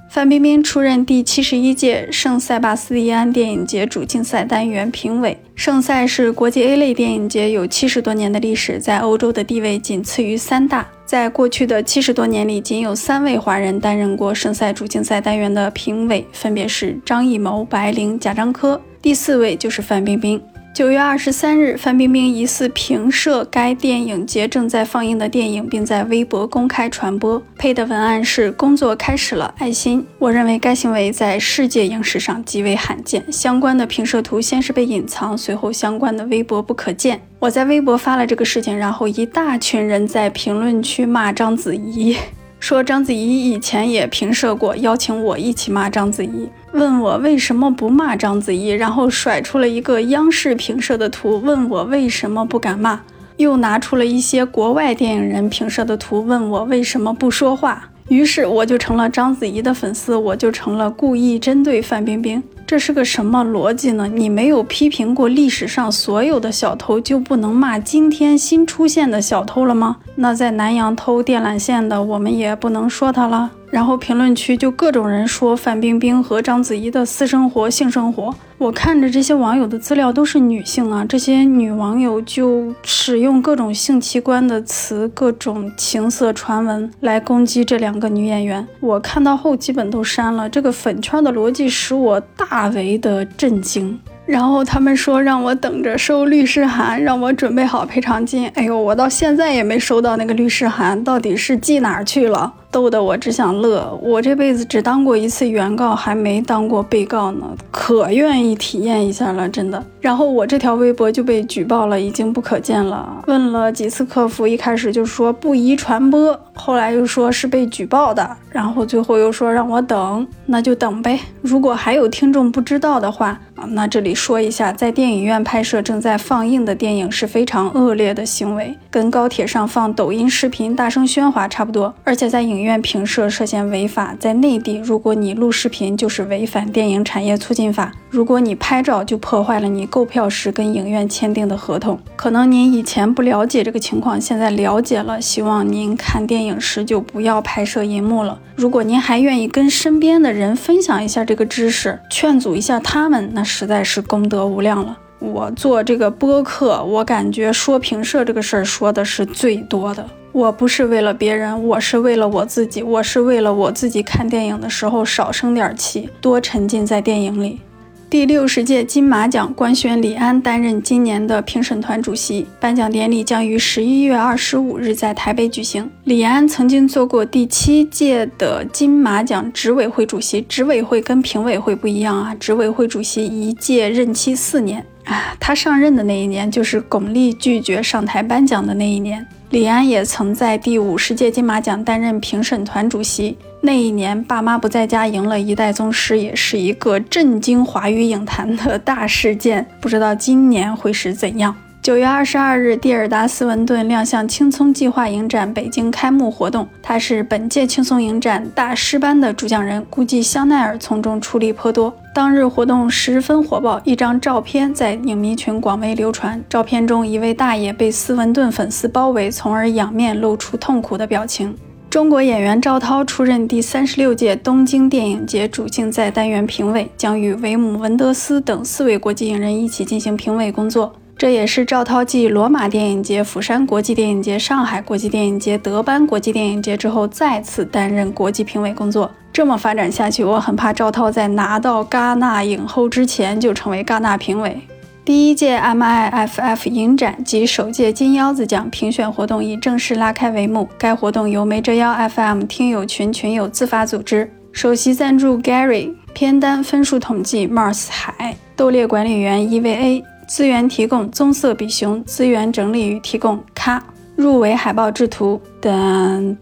[0.08, 5.38] 范冰冰出任第七十一届圣塞巴斯蒂安电影节主竞赛单元评委。
[5.56, 10.88] 圣塞是国际 A 类电影节，有七十多年的历史，在欧洲的地位仅次于三大。
[11.06, 18.82] 在过去的七十多年里，仅有三位华人担任过圣塞主竞赛单元的评委，分别是张艺谋、白灵、贾樟柯。
[19.02, 20.42] 第四位就是范冰冰。
[20.76, 30.06] 九月二十三日，范冰冰疑似评摄该电影节正在放映的电影，并在微博公开传播，配的文案是“工作开始了，爱心”。
[30.20, 33.24] 我认为该行为在世界影史上极为罕见。
[33.32, 37.22] 相关的评摄图先是被隐藏，随后相关的微博不可见。
[37.40, 42.18] 我在微博发了这个事情，然后一大群人在评论区骂章子怡。
[42.60, 53.00] 说章子怡以前也评摄过，邀请我一起骂章子怡，问我为什么不骂章子怡，然后甩出了一个央视评社的图，问我为什么不敢骂，
[53.38, 57.90] 又拿出了一些国外电影人评社的图，问我为什么不说话。
[58.10, 62.44] 于是我就成了章子怡的粉丝，我就成了故意针对范冰冰。
[62.68, 64.08] 这是个什么逻辑呢？
[64.12, 69.98] 你没有批评过历史上所有的小偷，就不能骂今天新出现的小偷了吗？
[70.16, 73.52] 那在南阳偷电缆线的，我们也不能说他了。
[73.70, 78.34] 然后评论区就各种人说范冰冰和章子怡的私生活、性生活。
[78.58, 88.66] 我看着这些网友的资料都是女性啊，这些女网友就使用各种性器官的词、各种情色传闻来攻击这两个女演员。
[88.80, 90.50] 我看到后基本都删了。
[90.50, 94.00] 这个粉圈的逻辑使我大大为的震惊。
[94.26, 98.48] 然后他们说让我等着收律师函，让我准备好赔偿金。
[98.56, 102.52] 哎呦，我到现在也没收到那个律师函，到底是寄哪儿去了？
[102.72, 103.98] 逗得我只想乐。
[104.02, 109.82] 我这辈子只当过一次原告，还没当过被告呢，可愿意体验一下了，真的。
[110.02, 113.24] 然后我这条微博就被举报了，已经不可见了。
[113.28, 121.18] 问了几次客服，一开始就说不宜传播，后来又说是被举报的，然后最后又说让我等，那就等呗。
[121.42, 132.56] 如果还有听众不知道的话啊，那这里说一下，在电影院拍摄正在放映的电影是非常恶劣的行为，跟高铁上放抖音视频大声喧哗差不多，而且在影。
[132.56, 142.00] 院评摄涉嫌违法，在内地，如果你录视频，就是违反电影产业促进法；如果你拍照，就破坏了你购票时跟影院签订的合同。
[142.16, 148.40] 可能您以前不了解这个情况，现在了解了，希望您看电影时就不要拍摄银幕了。
[148.56, 154.98] 如果您还愿意跟身边的人分享一下这个知识，劝阻一下他们，那实在是功德无量了。
[155.20, 160.10] 我做这个播客，我感觉说评社这个事儿说的是最多的。
[160.32, 167.60] 我不是为了别人，我是为了我自己，我是为了我自己看电影的时候少生点气，多沉浸在电影里。
[168.08, 175.90] 第六十届金马奖官宣李安担任今年的评审团主席，颁奖典礼将于十一月二十五日在台北举行。
[176.04, 189.26] 李安曾经做过第七届的金马奖执委会主席，执委会跟评委会不一样啊，执委会主席一届任期四年啊，他上任的那一年就是巩俐拒绝上台颁奖的那一年。
[189.56, 193.38] 李安也曾在第五十届金马奖担任评审团主席。
[193.62, 199.66] 那一年，爸妈不在家赢了一代宗师，也是一个震惊华语影坛的大事件。
[199.80, 201.56] 不知道今年会是怎样？
[201.86, 211.96] 九月二十二日，蒂尔达斯文顿亮相青葱计划影展北京开幕活动，他是本届青松影展大师班的主讲人，估计香奈儿从中出力颇多。
[212.12, 216.44] 当日活动十分火爆，一张照片在影迷群广为流传。
[216.50, 221.56] 照片中，一位大爷被斯文顿粉丝包围，从而仰面露出痛苦的表情。
[221.92, 230.92] 中国演员赵涛出任第三十六届东京电影节主竞赛单元评委，将与维姆·文德斯等四位国际影人一起进行评委工作。
[231.18, 239.10] 这也是赵涛继罗马电影节、釜山国际电影节、上海国际电影节、德班国际电影节之后，再次担任国际评委工作。
[239.32, 244.60] 这么发展下去，我很怕赵涛在拿到戛纳影后之前就成为戛纳评委。
[245.06, 250.68] 第一届 MIFF 影展及首届金腰子奖评选活动已正式拉开帷幕。
[250.78, 263.84] 该活动由没折腰 FM 听友群群友自发组织，首席赞助 Gary，片单分数统计 Mars 海，斗猎管理员 EVA，资源提供棕色比熊，资源整理与提供咔，
[264.16, 266.36] 入围海报制图 Dantesran，。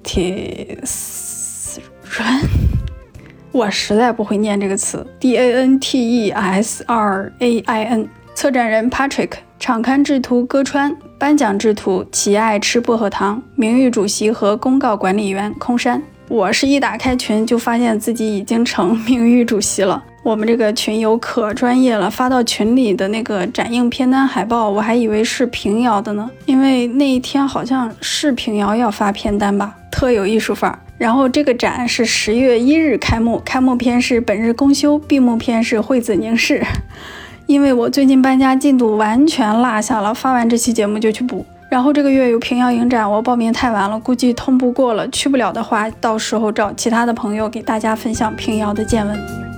[3.52, 8.08] 我实在不会念这个词，D A N T E S R A I N。
[8.34, 16.02] 策展人 Patrick，场刊制图歌川，颁奖制图奇爱吃薄荷糖，名誉主席和公告管理员空山。
[16.30, 20.04] 我是一打开群就发现自己已经成名誉主席了。
[20.24, 30.80] 我们这个群友可专业了，发到群里的那个展映片单海报，我还以为是平遥的呢，因为那一天好像是平遥要发片单吧，特有艺术范儿。
[30.98, 36.64] 然后这个展是十月一日开幕，开幕篇是本日公休，闭幕篇是惠子凝视。
[37.46, 41.46] 因为我最近搬家进度完全落下了，发完这期节目就去补。
[41.68, 49.53] 然后这个月有平遥影展，我报名太晚了，估计通不过了，去不了的话，到时候找其他的朋友给大家分享平遥的见闻。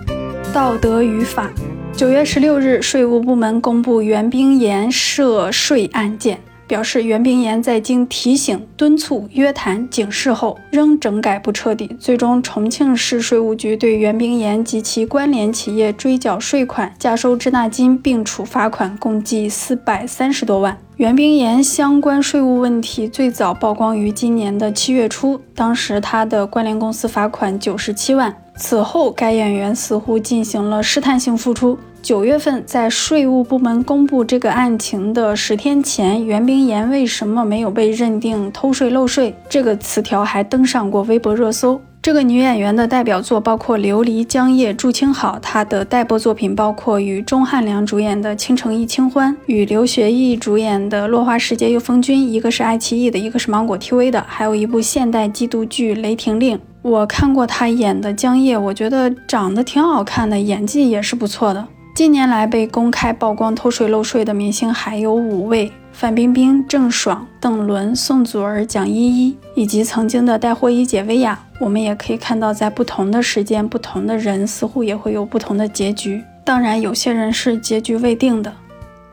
[0.55, 1.51] 道德与法，
[1.93, 6.39] 九月十六日，税务部门公布袁冰妍涉税案件。
[6.67, 20.77] 表示袁冰妍在经提醒、敦促、约谈、警示后，仍整改不彻底，最终重庆市税务局对袁冰妍及其关联企业追缴税款、加收滞纳金，并处罚款，共计四百三十多万。
[20.97, 28.33] 袁冰妍相关税务问题最早曝光于今年的七月初，当时他的关联公司罚款九十七万。
[28.57, 31.77] 此后，该演员似乎进行了试探性复出。
[32.05, 39.33] 九月份，在税务部门公布这个案情的十天前，袁冰妍为什么没有被认定偷税漏税？
[39.49, 41.81] 这个词条还登上过微博热搜。
[42.03, 56.55] 这个女演员的代表作包括《琉璃》《江夜》《祝清好》，她的待播作品包括与钟汉良主演的《倾城一清欢》，与刘学义主演的《落花时节又逢君》，一个是爱奇艺的，一个是芒果 TV 的，还有一部现代缉毒剧《雷霆令》。
[56.83, 61.67] 我看过她演的《江夜》，我觉得长得挺好看的，演技也是不错的。
[61.95, 71.39] 近年来被公开曝光偷税漏税的明星还有五位：范冰冰、郑爽、邓伦、宋祖儿、蒋依依，以及曾经的带货一姐薇娅。
[71.57, 76.21] 我们也可以看到，在不同的时间，不同的人似乎也会有不同的结局。
[76.43, 78.51] 当然，有些人是结局未定的。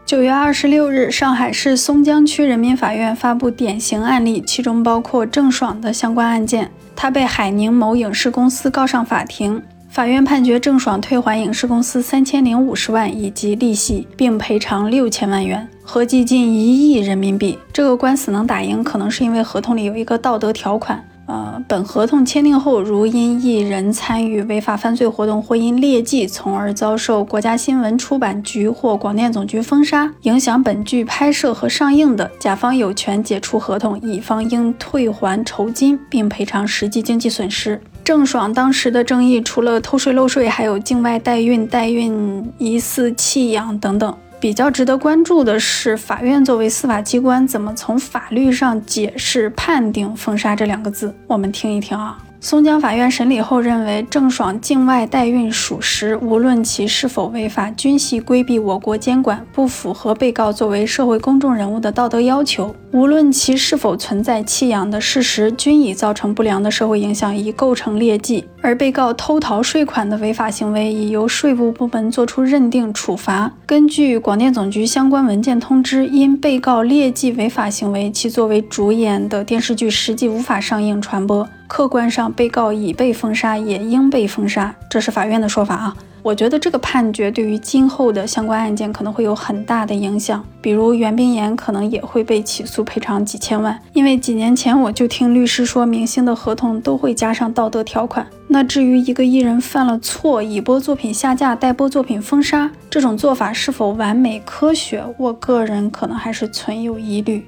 [0.05, 9.63] 九月二十六日，上海市松江区人民法院发布典型案例，其中包括郑爽的相关案件，她被海宁某影视公司告上法庭。
[9.93, 17.59] 法院判决郑爽退还影视公司三千零五十万以及利息，并赔偿六千万元，合计近一亿人民币。
[17.75, 21.05] 这个官司能打赢，可能是因为合同里有一个道德条款。
[21.27, 37.79] 呃，本合同签订后，如因一人参与违法犯罪活动或因劣迹，从而遭受国家新闻出版局或广电总局封杀，影响本剧拍摄和上映的，甲方有权解除合同，乙方应退还酬金并赔偿实际经济损失。
[38.05, 44.15] 郑爽当时的争议，除了偷税漏税，还有境外代孕、代孕疑似弃养等等。
[44.41, 51.15] 比较值得关注的是，法院作为司法机关，怎么从法律上解释判定“封杀”这两个字？
[51.29, 52.19] 我们听一听啊。
[52.41, 68.45] 松江法院审理后认为，郑爽境外代孕属实，无论其是否违法，均系规避我国监管，不符合被告作为社会公众人物的道德要求；无论其是否存在弃养的事实，均已造成不良的社会影响，已构成劣迹。
[68.61, 73.51] 而被告偷逃税款的违法行为，已由税务部门作出认定处罚。
[73.65, 81.49] 根据广电总局相关文件通知，因被告劣迹违法行为，其作为主演的电视剧实际无法上映传播。
[81.67, 85.97] 客观上，被告已被封杀，也应被封杀，这是法院的说法啊。
[86.23, 93.77] 我觉得这个判决对于今后的相关案件可能会有很大的影响，比如袁冰妍可能也会被起诉赔偿几千万。
[93.93, 98.25] 因为几年前我就听律师说，明星的合同都会加上道德条款。
[98.47, 107.45] 那至于一个艺人犯了错，已播作品下架、待播作品封杀，这种做法是否完美科学，我个人可能还是存有疑虑。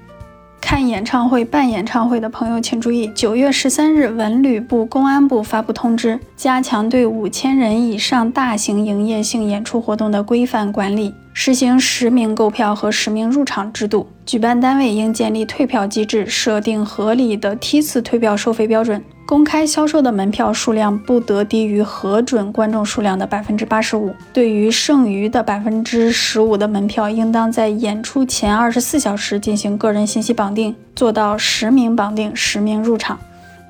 [0.64, 14.08] 看演唱会、办演唱会的朋友请注意，九月十三日，文旅部、公安部发布通知，加强对五千人以上大型营业性演出活动的规范管理，实行实名购票和实名入场制度。
[14.24, 19.04] 举办单位应建立退票机制，设定合理的梯次退票收费标准。
[19.26, 24.14] 公开销售的门票数量不得低于核准观众数量的百分之八十五。
[24.34, 33.18] 对于剩余的百分之十五的门票，应当在演出前二十四小时进行个人信息绑定，做到实名绑定、实名入场。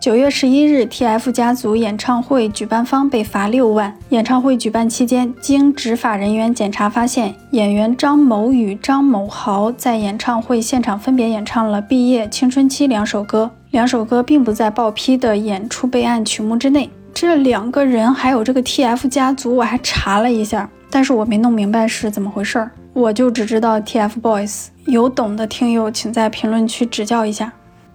[0.05, 3.97] 九月十一日，TF 家族演唱会举办方被罚六万。
[4.11, 13.51] 演唱会举办期间，经执法人员检查发现，演员张某与张某豪在演唱会现场分别演唱了《毕业》《青春期》两首歌。
[13.71, 16.91] 两首歌并不在报批的演出备案曲目之内。
[17.15, 22.71] 这两个人还有这个 TF 家族，我还查了一下，但是我没弄明白是怎么回事儿。
[22.93, 27.51] 我就只知道 TFBOYS，有懂的听友请在评论区指教一下。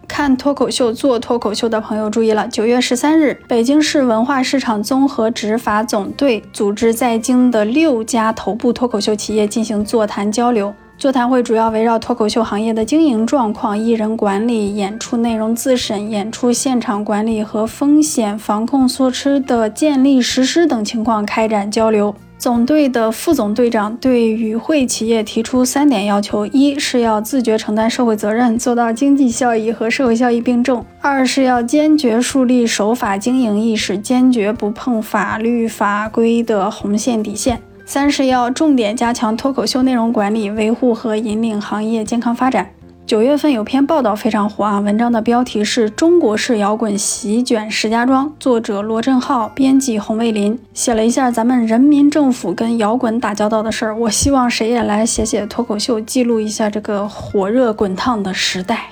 [0.10, 10.74] 看脱口秀、做脱口秀的朋友注意了，九月十三日，北京市文化市场综合执法总队组织在京的六家头部脱口秀企业进行座谈交流。
[10.98, 22.14] 座谈会主要围绕脱口秀行业的经营状况、艺人管理、演出内容自审、演出现场管理和风险防控措施的建立实施等情况开展交流。
[22.40, 42.70] 总队的副总队长对与会企业提出三点要求：一是要自觉承担社会责任，做到经济效益和社会效益并重；二是要坚决树立守法经营意识，坚决不碰法律法规的红线底线；三是要重点加强脱口秀内容管理，维护和引领行业健康发展。
[43.10, 53.98] 九月份有篇报道非常火啊，文章的标题是中国式摇滚席卷石家庄，作者罗振浩，编辑洪卫林，写了一下咱们人民政府跟摇滚打交道的事儿。
[53.98, 58.90] 我希望谁也来写写脱口秀，记录一下这个火热滚烫的时代。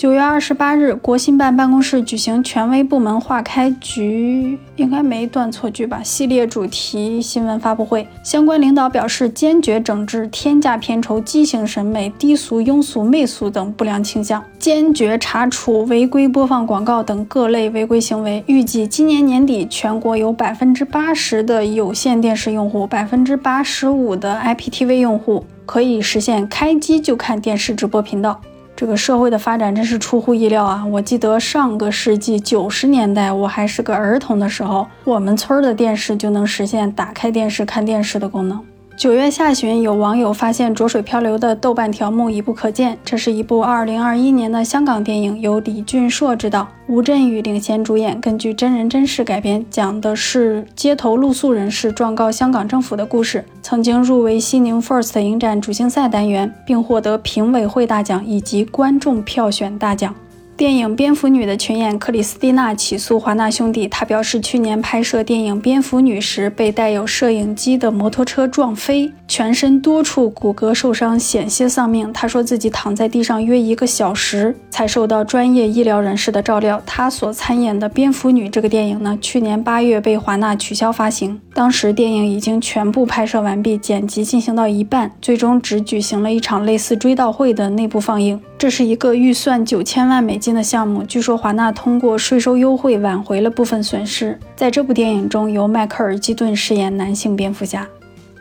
[0.00, 6.00] 九月二十八日，国新办办公室举行权威部门划开局，应该没断错句吧？
[6.02, 18.42] 系列主题新闻发布会，相关领导表示，坚决整治天价片酬、畸形审美、低俗、庸俗、媚俗等不良倾向，坚决查处违规播放广告等各类违规行为。
[18.46, 28.40] 预计今年年底，全国有百分之八十的有线电视用户，百分之八十五的 IPTV 用户可以实现开机就看电视直播频道。
[28.80, 30.82] 这个社会的发展真是出乎意料啊！
[30.86, 38.58] 我记得上个世纪九十年代，我还是个儿童的时候，我们村的电视就能实现打开电视看电视的功能。
[39.00, 42.98] 九月下旬，有网友发现浊水漂流的豆瓣条目已不可见。
[43.02, 53.42] 这是一部二零二一年的香港电影，由李俊硕执导，吴镇宇领衔主演，根据真人真事改编，讲的是街头露宿人士状告香港政府的故事。
[53.62, 60.14] 曾经入围西宁 FIRST 影展主竞赛单元，并获得评委会大奖以及观众票选大奖。
[60.60, 63.88] 电影《蝙蝠女》的群演克里斯蒂娜起诉华纳兄弟。
[63.88, 72.12] 她表示，去年拍摄电影《蝙蝠女》时被带有摄影机的摩托车撞飞，全身多处骨骼受伤，险些丧命。
[72.12, 76.82] 她说自己躺在地上约一个小时才受到专业医疗人士的照料。
[76.84, 81.40] 她所参演的《蝙蝠女》这个电影呢，去年八月被华纳取消发行。
[81.54, 88.40] 当时电影已经全部拍摄完毕，剪辑进行到一半，最终只举行了一场类似追悼会的内部放映。
[88.58, 94.36] 这是一个预算九千万美金的项目，据说华纳通过税收优惠挽回了部分损失。
[94.56, 97.86] 在这部电影中，由迈克尔·基顿饰演男性蝙蝠侠。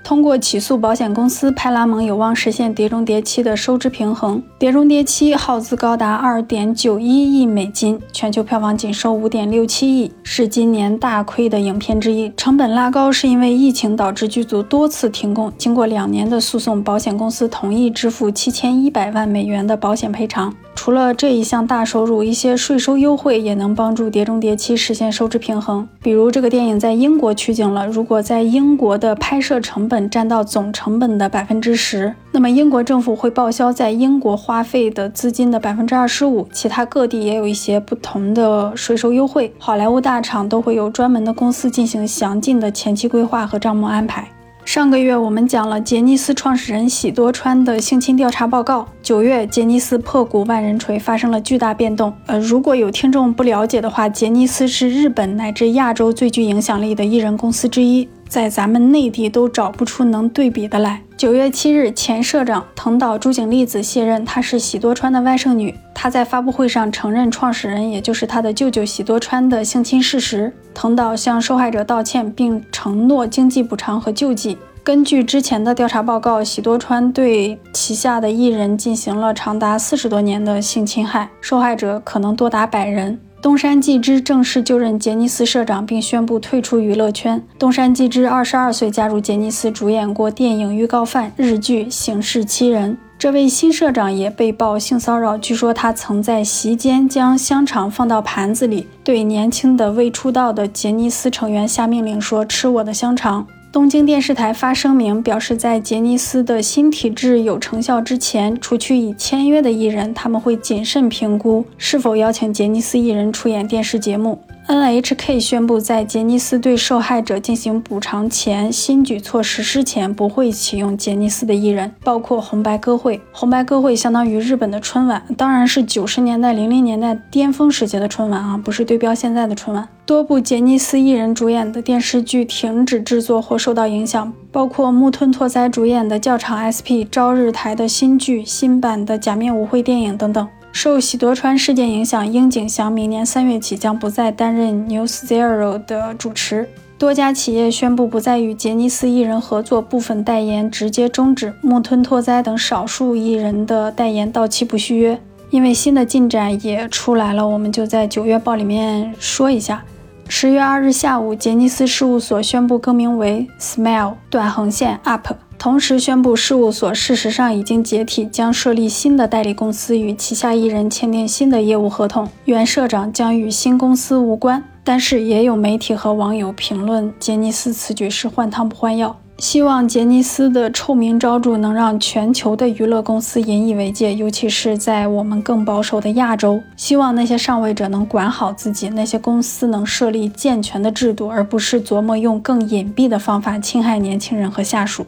[0.09, 4.37] 通过起诉保险公司，派拉蒙有望实现《碟中谍七》的收支平衡。
[4.57, 7.05] 《碟中谍七》耗资高达二点九一
[7.39, 12.33] 亿美金，全球票房仅收五点六七亿，是今年大亏的影片之一。
[12.35, 15.53] 成本拉高是因为疫情导致剧组多次停工。
[15.59, 20.51] 经过两年的诉讼，保险公司同意支付七千一百万美元的保险赔偿。
[20.73, 25.87] 除了这一项大收入，一些税收优惠也能帮助《碟中谍七》实现收支平衡。
[26.01, 36.47] 比如，这个电影在英国取景了，如果在英国的拍摄成本占到总成本的百分之十，那么英国政府会报销在英国花费的资金的百分之二十五。
[36.53, 39.51] 其他各地也有一些不同的税收优惠。
[39.57, 44.27] 好莱坞大厂都会有专门的公司进行详尽的前期规划和账目安排。
[44.65, 48.85] 上个月我们讲了杰尼斯创始人喜多川的性侵调查报告。
[49.01, 52.13] 九月，杰尼斯破鼓万人锤发生了巨大变动。
[52.27, 61.01] 呃，如果有听众不了解的话，杰尼斯是日本乃至亚洲最具影响力的艺人公司之一，在咱们内地都找不出能对比的来。
[61.17, 65.75] 九月七日，前社长藤岛朱井丽子卸任，她是喜多川的外甥女。
[65.95, 70.53] 她在发布会上承认创始人，也就是她的舅舅喜多川的性侵事实。
[70.75, 74.57] 藤岛向受害者道歉，并承诺经济补偿和救济。
[74.83, 83.19] 根据之前的调查报告，喜多川对旗下的艺人进行了长达四十多年的性侵害，受害者可能多达百人。
[83.41, 87.41] 东山纪之正式就任杰尼斯社长，并宣布退出娱乐圈。
[87.57, 92.91] 东山纪之二十二岁加入杰尼斯，主演过电影《预告犯》、日剧《刑事七人》。
[93.17, 114.41] 这位新社长也被曝性骚扰，据说他曾在席间将香肠放到盘子里，对年轻的未出道的杰尼斯成员下命令说：“吃我的香肠。”东京电视台发声明表示，在杰尼斯的新体制有成效之前，除去已签约的艺人，他们会谨慎评估是否邀请杰尼斯艺人出演电视节目。
[114.69, 123.19] NHK 宣布，在杰尼斯对受害者进行补偿前，新举措实施前不会启用杰尼斯的艺人，包括红白歌会。
[123.31, 129.89] 红白歌会相当于日本的春晚，当然是九十年代、零零年代巅峰时期的春晚啊，不是对标现在的春晚。
[130.05, 140.47] 多部杰尼斯艺人主演的电视剧停止制作或受到影响，包括木村拓哉主演的《教场 SP》、朝日台的新剧、新版的《假面舞会》电影等等。
[140.71, 146.69] 受喜多川事件影响，樱井翔明年三月起将不再担任 News Zero 的主持。
[146.97, 151.53] 多家企业宣布不再与杰尼斯艺人合作，部分代言直接终止。
[151.61, 155.19] 木村拓哉等少数艺人的代言到期不续约。
[155.49, 159.83] 因为新的进展也出来了，我们就在九月报里面说一下。
[160.27, 165.27] 十月二日下午，杰尼斯事务所宣布更名为 Smile 短横线 Up，
[165.59, 172.29] 同时宣布事务所事实上已经解体，将设立新的代理公司，与旗下艺人签订新的业务合同。
[172.45, 174.63] 原社长将与新公司无关。
[174.85, 179.13] 但是也有媒体和网友评论，杰尼斯此举是换汤不换药。
[179.37, 186.61] 希望杰尼斯的臭名昭著能让全球的娱乐公司引以为戒，尤其是在我们更保守的亚洲。
[186.77, 195.05] 希望那些上位者能管好自己，那些公司能设立健全的制度，而不是琢磨用更隐蔽的方法侵害年轻人和下属。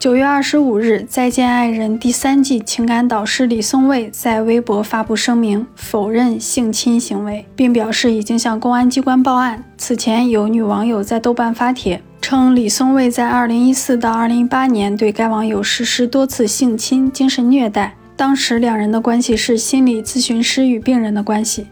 [0.00, 9.62] 九月二十五日，《再见爱人》第三季情感导师李松蔚在微博发布声明，否认性侵行为，并表示已经向公安机关报案。
[9.76, 21.66] 此前，有女网友在豆瓣发帖称，李松蔚在二零一四到二零一八年对该网友实施多次性侵、精神虐待，当时两人的关系是心理咨询师与病人的关系。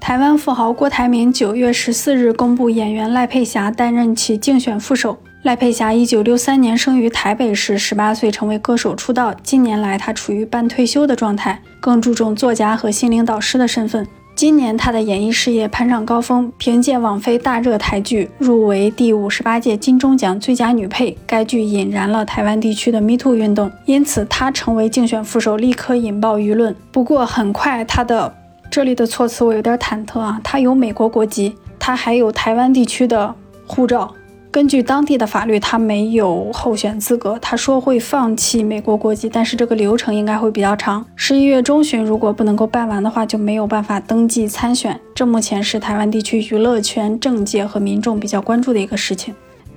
[0.00, 5.18] 台湾富豪郭台铭九月十四日公布，演员赖佩霞担任其竞选副手。
[5.44, 9.34] 赖佩霞一九六三年生于台北市，十八岁成为歌手出道。
[9.42, 14.06] 近年来，她处于半退休的状态，更注重作家和心灵导师的身份。
[14.34, 21.14] 今年，她的演艺事业攀上高峰，凭借网飞大热台剧入围第五十八届金钟奖最佳女配。
[21.26, 26.74] 该剧引燃了台湾地区的 Me Too 运动，因此她成为竞选副手，立刻引爆舆论。
[26.90, 28.34] 不过，很快她的
[28.70, 33.34] 这里的措辞我有点忐忑啊，她有美国国籍，她还有台湾地区的
[33.66, 34.10] 护照。
[34.54, 37.36] 根据当地的法律，他没有候选资格。
[37.42, 41.04] 他说会放弃美国国籍，但是这个流程应该会比较长。
[41.16, 45.00] 十一月中旬如果不能够办完的话，就没有办法登记参选。
[45.12, 49.34] 这目前是台湾地区娱乐圈、政界和民众比较关注的一个事情。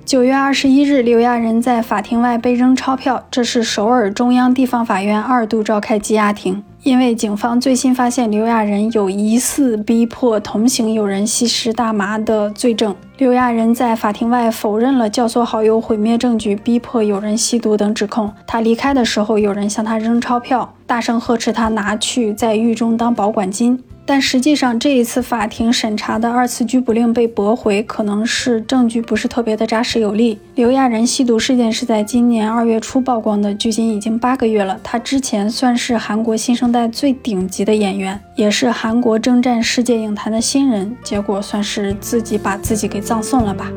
[0.08, 6.64] 九月二十一日，刘亚仁在法庭外被扔钞票，这是首尔中央地方法院二度召开羁押庭。
[6.82, 18.32] 因为警方最新发现刘亚仁有疑似逼迫同行友人吸食大麻的罪证，刘亚仁在法庭外否认了教唆好友毁灭证据、逼迫友人吸毒等指控。
[18.46, 23.84] 他离开的时候，有人向他扔钞票，大声呵斥他拿去在狱中当保管金。
[24.10, 30.38] 但实际上，这一次法庭审查的二次拘捕令被驳回，可能是证据不是特别的扎实有力。
[30.54, 34.80] 刘亚仁吸毒事件是在今年二月初曝光的，距今已经八个月了。
[34.82, 43.70] 他之前算是韩国新生代最顶级的演员，也是韩国征战世界影坛的新人，结果算是自己把自己给葬送了吧。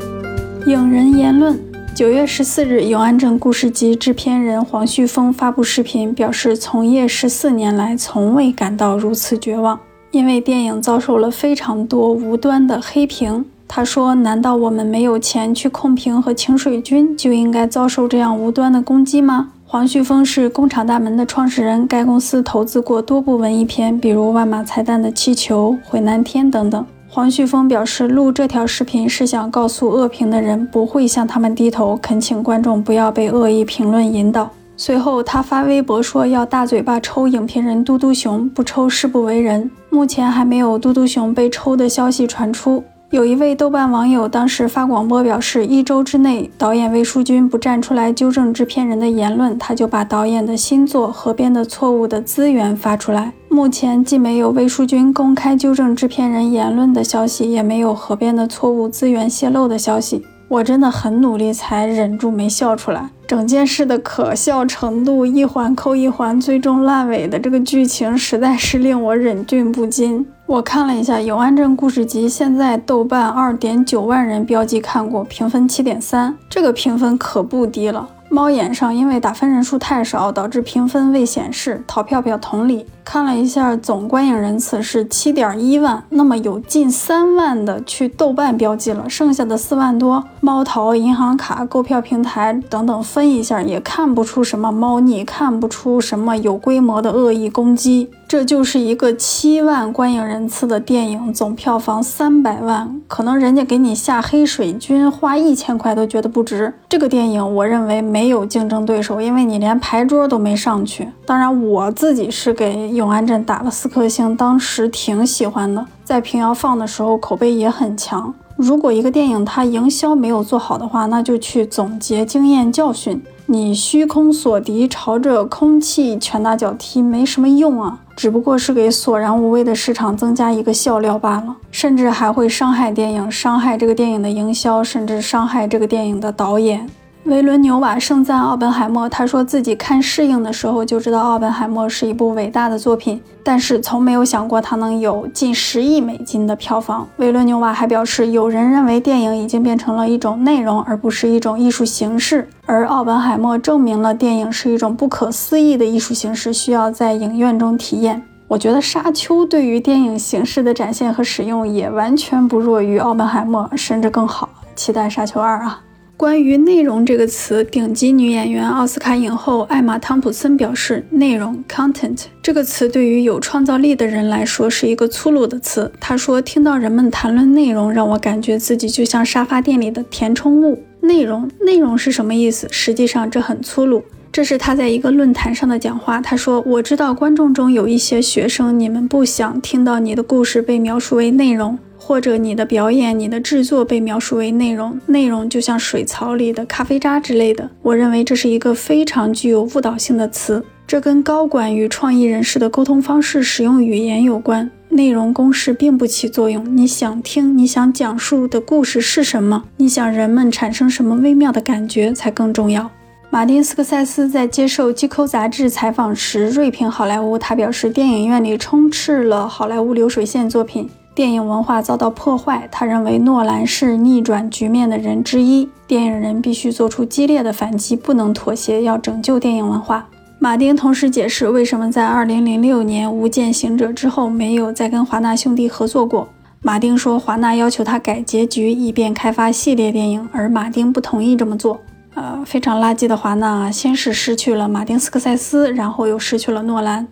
[0.66, 1.60] 影人言论：
[1.94, 9.78] 九月十四日，《永安镇故事集》制片人黄旭峰发布视频，表示从业十四年来，从未感到如此绝望。
[10.12, 26.86] 因为电影遭受了非常多无端的黑屏，他说：“难道我们没有钱去控评和请水军，就应该遭受这样无端的攻击吗？”黄旭峰是工厂大门的创始人，该公司投资过多部文艺片，比如万马才旦的《气球》《回南天》等等。
[27.08, 34.50] 黄旭峰表示，录这条视频是想告诉恶评的人，不会向他们低头，恳请观众不要被恶意评论引导。
[34.84, 39.70] 随后，他发微博说要大嘴巴抽影评人嘟嘟熊，不抽誓不为人。
[39.92, 42.84] 目前还没有嘟嘟熊被抽的消息传出。
[43.12, 53.34] 有一位豆瓣网友当时发广播表示，一周之内导演魏书君不站出来纠正制片人的言论，他就把导演的新作《河边的错误》的资源发出来。
[53.50, 60.26] 目前既没有魏书君公开纠正制片人言论的消息，也没有《河边的错误》资源泄露的消息。
[60.52, 63.10] 我真的很努力才忍住没笑出来。
[63.26, 70.28] 整件事的可笑程度一环扣一环，最终烂尾的这个剧情实在是令我忍俊不禁。
[70.46, 78.10] 我看了一下《永安镇故事集》，现在豆瓣二点九万人标记看过，评分七点三，这个评分可不低了。
[78.34, 81.84] 猫眼上因为打分人数太少，导致评分未显示。
[81.86, 98.10] 淘票票同理，看了一下总观影人次是七点一万，那么有近三万的去豆瓣标记了，剩下的四万多，猫淘、银行卡、购票平台等等分一下，也看不出什么猫腻，看不出什么有规模的恶意攻击。
[98.32, 106.74] 这就是一个七万观影人次的电影，总票房三百万，可能人家给你下黑水军花一千块都觉得不值。
[106.88, 111.10] 这个电影我认为没有竞争对手，因为你连牌桌都没上去。
[111.26, 118.34] 当然，我自己是给永安镇打了四颗星，当时挺喜欢的，在平遥放的时候口碑也很强。
[118.56, 123.22] 如果一个电影它营销没有做好的话，那就去总结经验教训。
[123.48, 136.88] 你虚空锁敌，朝着空气拳打脚踢没什么用啊，只不过是给索然无味的市场增加一个笑料罢了，甚至还会伤害电影，伤害这个电影的营销，甚至伤害这个电影的导演。
[137.26, 147.08] 维伦纽瓦盛赞奥本海默，他说自己看适应的时候就知道奥本海默是一部伟大的作品，但是从没有想过它能有近十亿美金的票房。
[147.18, 158.24] 维伦纽瓦还表示，有人认为电影已经变成了一种内容，而不是一种艺术形式，而奥本海默证明了电影是一种不可思议的艺术形式，需要在影院中体验。
[158.48, 164.50] 我觉得《沙丘》对于电影形式的展现和使用也完全不弱于奥本海默，甚至更好。
[164.76, 165.82] 期待《沙丘二》啊！
[166.22, 180.84] 关于“内容”这个词，顶级女演员奥斯卡影后艾玛·汤普森表示：“内容 （content） 这个词对于有创造力的人来说是一个粗鲁的词。”她说：“听到人们谈论内容，让我感觉自己就像沙发店里的填充物。
[181.00, 182.68] 内容，内容是什么意思？
[182.70, 184.04] 实际上这很粗鲁。
[184.32, 186.22] 这是他在一个论坛上的讲话。
[186.22, 191.80] 他说：‘我知道观众中有一些学生，你们不想听到你的故事被描述为内容。’”
[192.12, 197.70] 或者你的表演、你的制作被描述为内容，内容就像水槽里的咖啡渣之类的。
[197.82, 204.70] 我认为这是一个非常具有误导性的词，这跟高管与创意人士的沟通方式、使用语言有关。
[204.90, 206.76] 内容公式并不起作用。
[206.76, 209.64] 你想听、你想讲述的故事是什么？
[209.78, 212.92] 你想人们产生什么微妙的感觉才更重要。
[213.30, 220.90] 马丁·斯科塞斯在接受《GQ》杂志采访时锐评好莱坞，他表示电影院里充斥了好莱坞流水线作品。
[221.14, 225.68] 电影文化遭到破坏，他认为诺兰是逆转局面的人之一。
[225.86, 230.08] 电影人必须做出激烈的反击，不能妥协，要拯救电影文化。
[230.40, 236.28] 马丁同时解释为什么在2006年《无间行者》之后没有再跟华纳兄弟合作过。
[236.62, 241.80] 马丁说，华纳要求他改结局，以便开发系列电影，而马丁不同意这么做。
[242.14, 247.08] 呃，非常垃圾的华纳，先是失去了马丁·斯科塞斯，然后又失去了诺兰。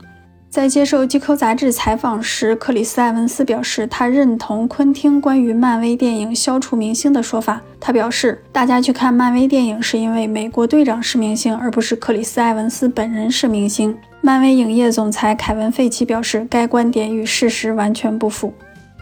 [0.50, 7.62] 在接受《GQ》杂志采访时，克里斯·埃文斯表示，他认同昆汀关于漫威电影消除明星的说法。
[7.80, 13.96] 他表示，大家去看漫威电影是因为美国队长是明星，而不是克里斯·埃文斯本人是明星。
[14.22, 18.52] 漫威影业总裁凯文·费奇表示，该观点与事实完全不符。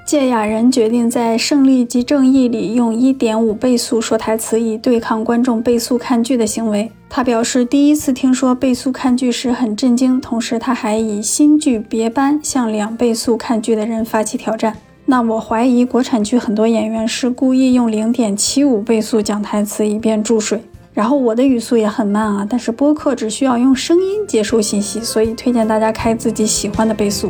[0.08, 6.90] 芥雅人决定在《胜利及正义》里用1.5倍速说台词，以对抗观众倍速看剧的行为。
[7.10, 14.78] 他表示，第一次听说倍速看剧时很震惊，同时他还以新剧《别班》向两倍速看剧的人发起挑战。
[15.08, 20.64] 那我怀疑国产剧很多演员是故意用0.75倍速讲台词，以便注水。
[20.94, 27.30] 然后我的语速也很慢啊，但是播客只需要用声音接收信息，所以推荐大家开自己喜欢的倍速。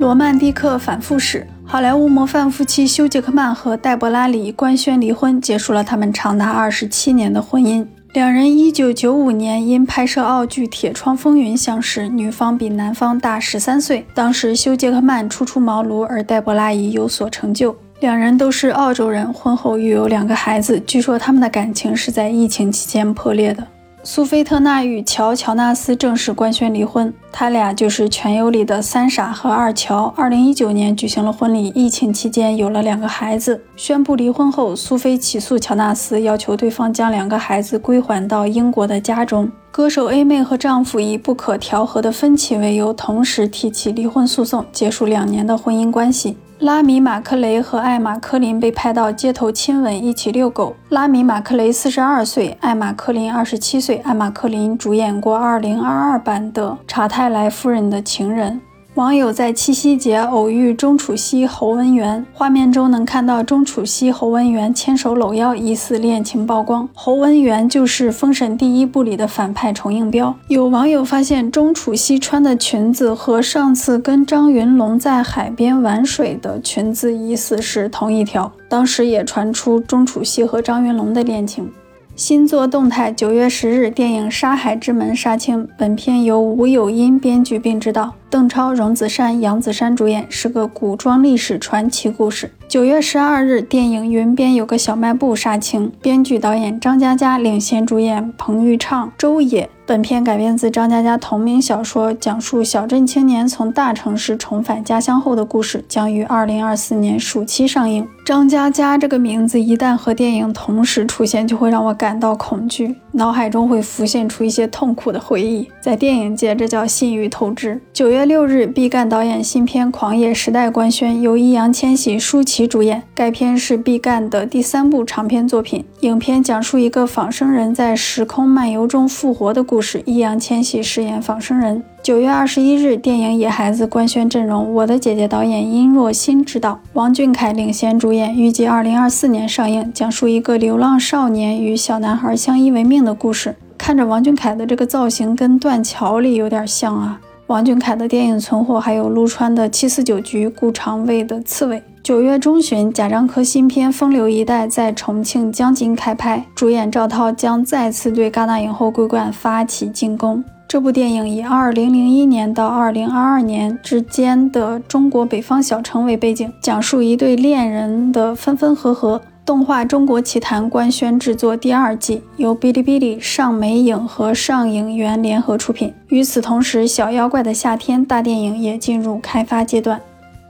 [0.00, 1.46] 罗曼蒂克反复式。
[1.70, 7.86] 好莱坞模范夫妻休·杰克曼和黛博拉·里官宣离婚，结束了他们长达二十七年的婚姻。
[8.14, 14.06] 两人一九九五年因拍摄澳剧《铁窗风云》相识，女方比男方大十三岁。
[14.14, 17.76] 当时休·杰克曼初出茅庐，而黛博拉已有所成就。
[18.00, 20.80] 两人都是澳洲人，婚后育有两个孩子。
[20.86, 23.62] 据说他们的感情是在疫情期间破裂的。
[24.10, 30.06] 苏菲特纳与乔·乔纳斯正式官宣离婚，他俩就是《全游》里的三傻和二乔。
[30.16, 33.62] 二零一九年举行了婚礼，疫情期间有了两个孩子。
[33.76, 39.52] 宣布离婚后，苏菲起诉乔纳斯，要求对方将两个孩子归还到英国的家中。
[39.78, 46.36] 歌手 A 妹和丈夫以不可调和的分歧为由，同时提起离婚诉讼，结束两年的婚姻关系。
[46.58, 50.74] 拉米·马克雷和艾玛·科林被拍到街头亲吻，一起遛狗。
[50.88, 53.98] 拉米·马克雷四十二岁，艾玛·科林二十七岁。
[53.98, 58.54] 艾玛·科林主演过二零二二版的《查泰莱夫人的情人》。
[58.94, 66.88] 网友在七夕节偶遇钟楚曦、侯文媛，画面中能看到钟楚曦、侯文媛牵手搂腰，疑似恋情曝光。
[66.94, 70.34] 侯文媛就是《封神》第一部里的反派重应彪。
[70.48, 81.70] 有网友发现钟楚曦穿的裙子和上次跟张云龙在海边玩水的裙子疑似是同一条，当时也传出钟楚曦和张云龙的恋情。
[82.18, 85.68] 新作动态，九月十日，电影《沙海之门》杀青。
[85.78, 92.50] 本片由吴有音编剧并执导，邓超、荣梓杉、杨子姗主演，是个古装历史传奇故事。
[92.66, 99.70] 九月十二日，电影《云边有个小卖部》杀青，编剧导演张嘉佳领衔主演，彭昱畅、周也。
[99.88, 108.06] 本片改编自张嘉佳同名小说，讲述小镇青年从大城市重返家乡后的故事，将于二零二四年暑期上映。
[108.22, 115.66] 张嘉佳这个名字一旦和电影同时出现，就会让我感到恐惧，脑海中会浮现出一些痛苦的回忆。
[115.80, 117.80] 在电影界，这叫信誉透支。
[117.90, 123.02] 九月六日，毕赣导演新片《狂野时代》官宣，由易烊千玺、舒淇主演。
[123.14, 125.82] 该片是毕赣的第三部长片作品。
[126.00, 130.00] 影片讲述一个仿生人在时空漫游中复活的故事。
[130.06, 131.82] 易烊千玺饰演仿生人。
[132.04, 139.92] 九月二十一日，电影《野孩子》官宣阵容：我的姐姐导演殷若欣执导，王俊凯领衔主演，预计二零二四年上映。
[139.92, 143.56] 讲述一个流浪少年与小男孩相依为命的故事。
[143.76, 147.18] 看着王俊凯的这个造型，跟断桥里有点像啊。
[147.48, 151.78] 王俊凯的电影存货还有陆川的《七四九局》、顾长卫的《刺猬》。
[152.02, 160.44] 九月中旬，贾樟柯新片《风流一代》在重庆江津开拍，主演赵涛将再次对戛纳影后桂冠发起进攻。
[160.68, 169.18] 这部电影以二零零一年到二零二二年之间的中国北方小城为背景，讲述一对恋人的分分合合。
[169.48, 175.90] 动画《中国奇谭》官宣制作第二季，由哔哩哔哩、上美影和上影园联合出品。
[176.08, 179.98] 与此同时，《小妖怪的夏天》大电影也进入开发阶段。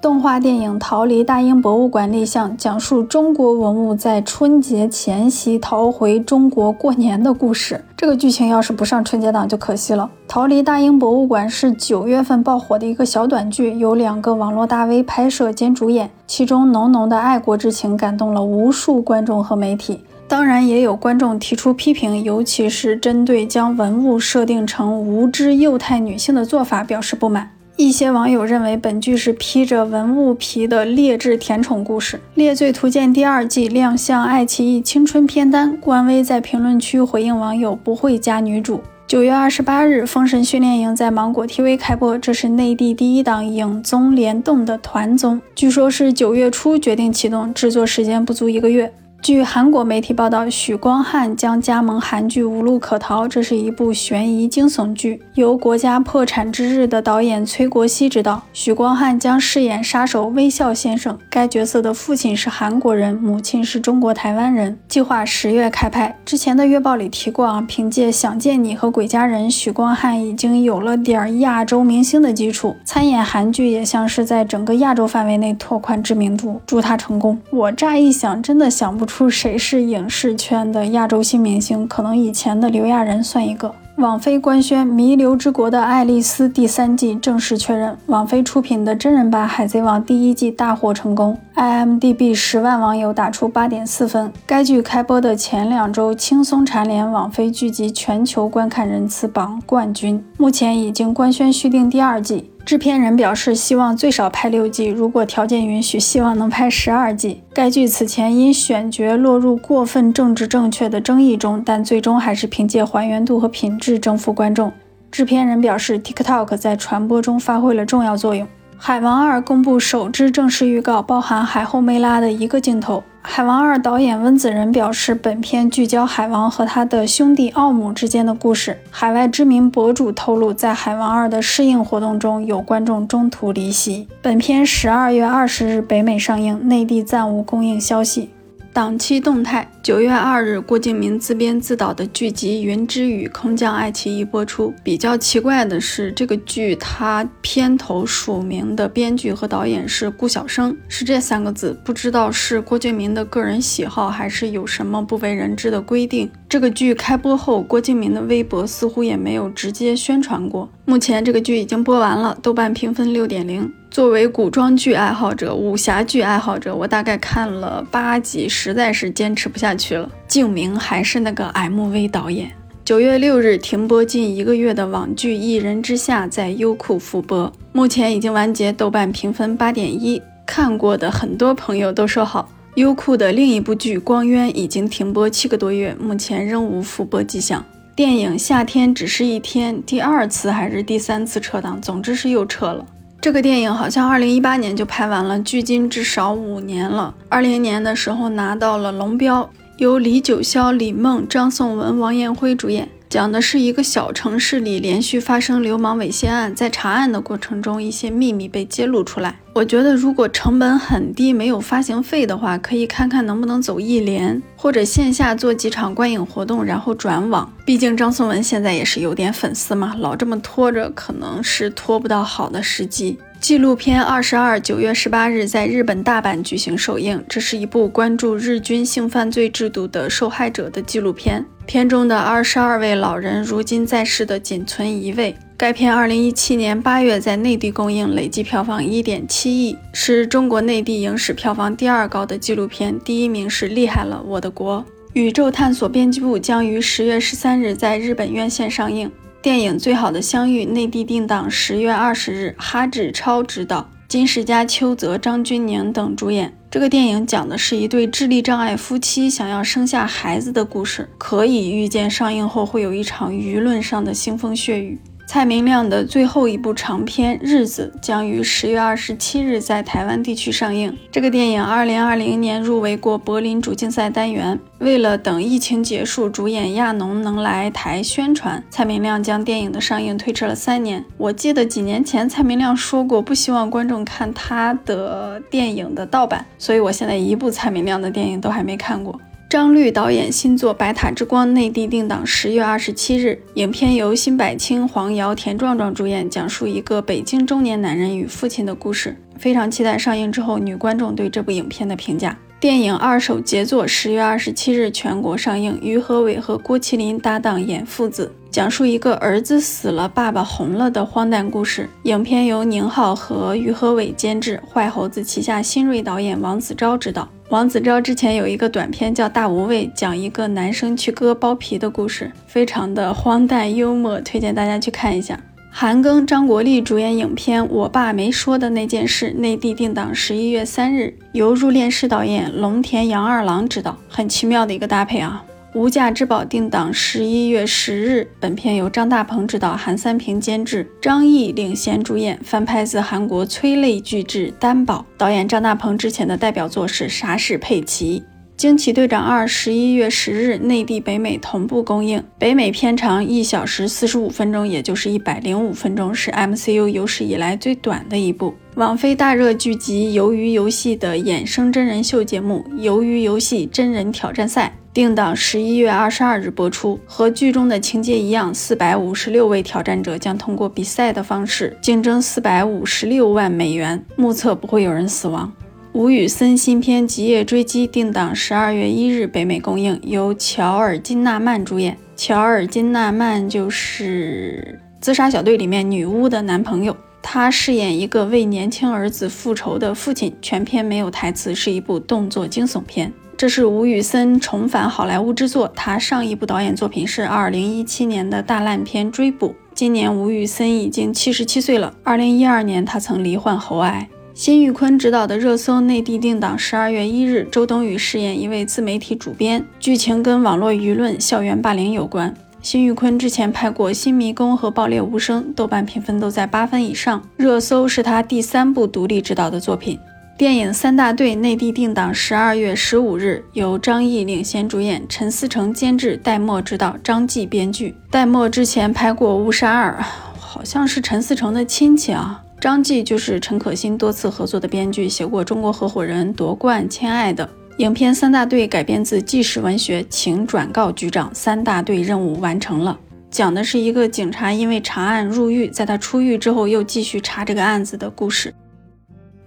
[0.01, 7.85] 动画电影《逃离大英博物馆》立项，讲述中国文物在春节前夕逃回中国过年的故事。
[7.97, 10.05] 这个剧情要是不上春节档就可惜了。
[10.31, 20.05] 《逃离大英博物馆》是九月份爆火的一个小短剧，由两个网络大 V 拍摄兼主演，其中浓浓的爱国之情感动了无数观众和媒体。
[20.29, 27.51] 当然，也有观众提出批评，尤其是针对将文物设定成无知幼态女性的做法表示不满。
[27.81, 38.81] 一些网友认为本剧是披着文物皮的劣质甜宠故事，《猎罪图鉴》第二季亮相爱奇艺青春片单，官微在评论区回应网友不会加女主。
[39.07, 48.93] 九月二十八日，《封神训练营》在芒果 TV 开播，这是内地第一档影综联动的团综，据说是九月初决定启动，制作时间不足一个月。
[49.21, 58.41] 据韩国媒体报道，许光汉将加盟韩剧《无路可逃》，这是一部悬疑惊悚剧，由《国家破产之日》的导演崔国熙执导。
[58.53, 64.79] 许光汉将饰演杀手微笑先生，该角色的父亲是韩国人，母亲是中国台湾人。
[64.87, 66.17] 计划十月开拍。
[66.25, 76.61] 之前的月报里提过啊，凭借《想见你》和《鬼家人》，许光汉已经有了点亚洲明星的基础，参演韩剧也像是在整个亚洲范围内拓宽知名度。
[76.65, 77.37] 祝他成功。
[77.51, 79.08] 我乍一想，真的想不。
[79.09, 81.89] 出谁是影视圈的亚洲新明星？
[81.89, 83.75] 可能以前的刘亚仁算一个。
[83.97, 94.33] 网飞官宣《弥留之国的爱丽丝》第三季正式确认，网飞出品的真人版《海贼王》第一季大获成功，IMDB 十万网友打出八点四分。
[94.47, 102.49] 该剧开播的前两周轻松蝉联网飞剧集全球观看人次榜冠军，目前已经官宣续订第二季。
[102.69, 107.43] 制片人表示，希望最少拍六季，如果条件允许，希望能拍十二季。
[107.55, 114.71] 该剧此前因选角落入过分政治正确的争议中，但最终还是凭借还原度和品质征服观众。
[115.11, 118.47] 制片人表示，TikTok 在传播中发挥了重要作用。
[118.77, 122.99] 《海王二》公布首支正式预告，包含海后梅拉的一个镜头。
[123.31, 128.79] 《海王二》导演温子仁表示，本片聚焦海王和他的兄弟奥姆之间的故事。
[128.91, 134.09] 海外知名博主透露，在《海王二》的试映活动中，有观众中途离席。
[134.23, 138.31] 本片十二月二十日北美上映，内地暂无公映消息。
[138.73, 144.71] 档期动态：九月二日，郭敬明自编自导的剧集《云之羽》空降爱奇艺播出。
[144.85, 156.31] 比较奇怪的是，这个剧它片头署名的编剧和导演是顾晓生，是这三个字，不知道是郭敬明的个人喜好，还是有什么不为人知的规定。
[156.51, 160.69] 这个剧开播后，郭敬明的微博似乎也没有直接宣传过。
[160.85, 163.73] 目前这个剧已经播完了，豆瓣评分六点零。
[163.91, 170.11] 作为古装剧爱好者、武侠剧爱好者，我大概看了八集，实在是坚持不下去了。
[170.27, 172.51] 敬明还是那个 MV 导演。
[172.85, 180.21] 九月六日停播近一个月的网剧《一人之下》在优酷复播，目前已经完结，豆瓣评分八点一。
[180.47, 182.49] 看过的很多朋友都说好。
[182.77, 187.65] 优酷的另一部剧《光渊》已经停播七个多月，目前仍无复播迹象。
[187.95, 191.81] 电影《夏天只是一天》第二次还是第三次撤档？
[191.83, 192.87] 总之是又撤了。
[193.21, 197.13] 这个电影好像二零一八年就拍完了，距今至少五年了。
[197.29, 202.89] 二零年的时候拿到了龙标，由李九霄、李梦、张颂文、王彦辉主演。
[203.09, 209.39] 讲的是一个小城市里连续发生流氓猥亵案，在查案的过程中，一些秘密被揭露出来。
[209.55, 217.51] 我觉得如果成本很低，没有发行费的话，可以看看能不能走一连，或者线下做几场观影活动，然后转网。
[217.65, 223.17] 毕竟张颂文现在也是有点粉丝嘛，老这么拖着，可能是拖不到好的时机。
[223.41, 231.47] 纪录片《二十二》九月十八日在日本大阪举行首映，这是一部关注日军性犯罪制度的受害者的纪录片。
[231.65, 235.35] 片中的二十二位老人，如今在世的仅存一位。
[235.57, 244.85] 该片二零一七年八月在内地公映，累计票房一点七亿，是中国内地影史票房第二高的纪录片，第一名是《厉害了，我的国》。
[245.15, 249.11] 宇宙探索编辑部将于十月十三日在日本院线上映。
[249.49, 256.55] 电影《最好的相遇》内地定档十月二十日，哈志超执导，金世佳、邱泽、张钧甯等主演。
[256.71, 261.09] 这个电影讲的是一对智力障碍夫妻想要生下孩子的故事。
[261.17, 265.01] 可以预见，上映后会有一场舆论上的腥风血雨。
[265.29, 270.97] 蔡明亮的最后一部长片《日子》将于十月二十七日在台湾地区上映。
[271.13, 274.59] 这个电影二零二零年入围过柏林主竞赛单元。
[274.79, 281.05] 为了等疫情结束，主演亚农能来台宣传，蔡明亮将电影的上映推迟了三年。
[281.19, 289.21] 我记得几年前蔡明亮说过，不希望观众看他的电影的盗版，所以我现在一部蔡明亮的电影都还没看过。
[289.49, 293.41] 张律导演新作《白塔之光》内地定档十月二十七日。
[293.55, 299.17] 影片由辛柏青、黄瑶、田壮壮主演，讲述一个北京中年男人与父亲的故事。
[299.39, 302.37] 非常期待上映之后女观众对这部影片的评价。
[302.61, 311.89] 电影《二手杰作》十月二十七日全国上映，于和伟和郭麒麟搭档演父子，讲述一个儿子死了、爸爸红了的荒诞故事。
[312.03, 317.29] 影片由宁浩和于和伟监制，坏猴子旗下新锐导演王子昭执导。
[317.51, 325.39] 王子昭之前有一个短片叫《大无畏》，讲一个男生去割包皮的故事，非常的荒诞幽默，推荐大家去看一下。
[325.71, 335.45] 韩庚、张国立主演影片《我爸没说的那件事》，内地定档十一月三日，由入殓师导演龙田洋二郎执导，很奇妙的一个搭配啊。
[335.75, 345.01] 无价之宝定档十一月十日，本片由张大鹏执导，韩三平监制，张译领衔主演，翻拍自韩国催泪巨制《担保》。
[345.17, 348.21] 导演张大鹏之前的代表作是《傻事佩奇》。
[348.59, 358.53] 惊奇队长二十一月十日，内地北美同步公映，北美片长一小时四十五分钟，也就是一百零五分钟，是 MCU 有史以来最短的一部。
[358.75, 364.75] 网飞大热剧集《鱿鱼游戏》的衍生真人秀节目《鱿鱼游戏真人挑战赛》。
[364.93, 366.99] 定档十一月二十二日播出。
[367.07, 375.53] 和剧中的情节一样，四百五十六位挑战者将通过比赛的方式竞争四百五十六万美元，目测不会有人死亡。
[375.99, 381.99] 吴宇森新片《极夜追击》定档十二月一日北美公映，由乔尔·金纳曼主演。
[382.15, 390.33] 乔尔·金纳曼就是《自杀小队》里面女巫的男朋友，他饰演一个为年轻儿子复仇的父亲。
[390.41, 393.13] 全片没有台词，是一部动作惊悚片。
[393.37, 399.49] 这是吴宇森重返好莱坞之作，他上一部导演作品是二零一七年的大烂片《追捕》。
[399.75, 401.93] 今年吴宇森已经七十七岁了。
[402.05, 404.09] 二零一二年他曾罹患喉癌。
[404.39, 412.33] 辛玉坤执导的《热搜》内地定档十二月一日，周冬雨饰演一位自媒体主编，剧情跟网络舆论、校园霸凌有关。
[412.63, 417.21] 辛玉坤之前拍过《新迷宫》和《爆裂无声》，豆瓣评分都在八分以上。
[417.37, 419.99] 《热搜》是他第三部独立执导的作品。
[420.37, 427.97] 电影《三大队》内地定档十二月十五日，由张译领衔主演，陈思诚监制，戴墨执导，张继编剧。
[428.09, 429.99] 戴墨之前拍过《误杀二》，
[430.39, 432.45] 好像是陈思诚的亲戚啊。
[432.61, 437.47] 张继就是陈可辛多次合作的编剧，写过《中国合伙人》《夺冠》《亲爱的》。
[437.77, 442.99] 影片《三大队》改编自纪实文学，请转告局长，三大队任务完成了。
[443.31, 448.53] 讲的是一个警察因为查案入狱，在他出狱之后又继续查这个案子的故事。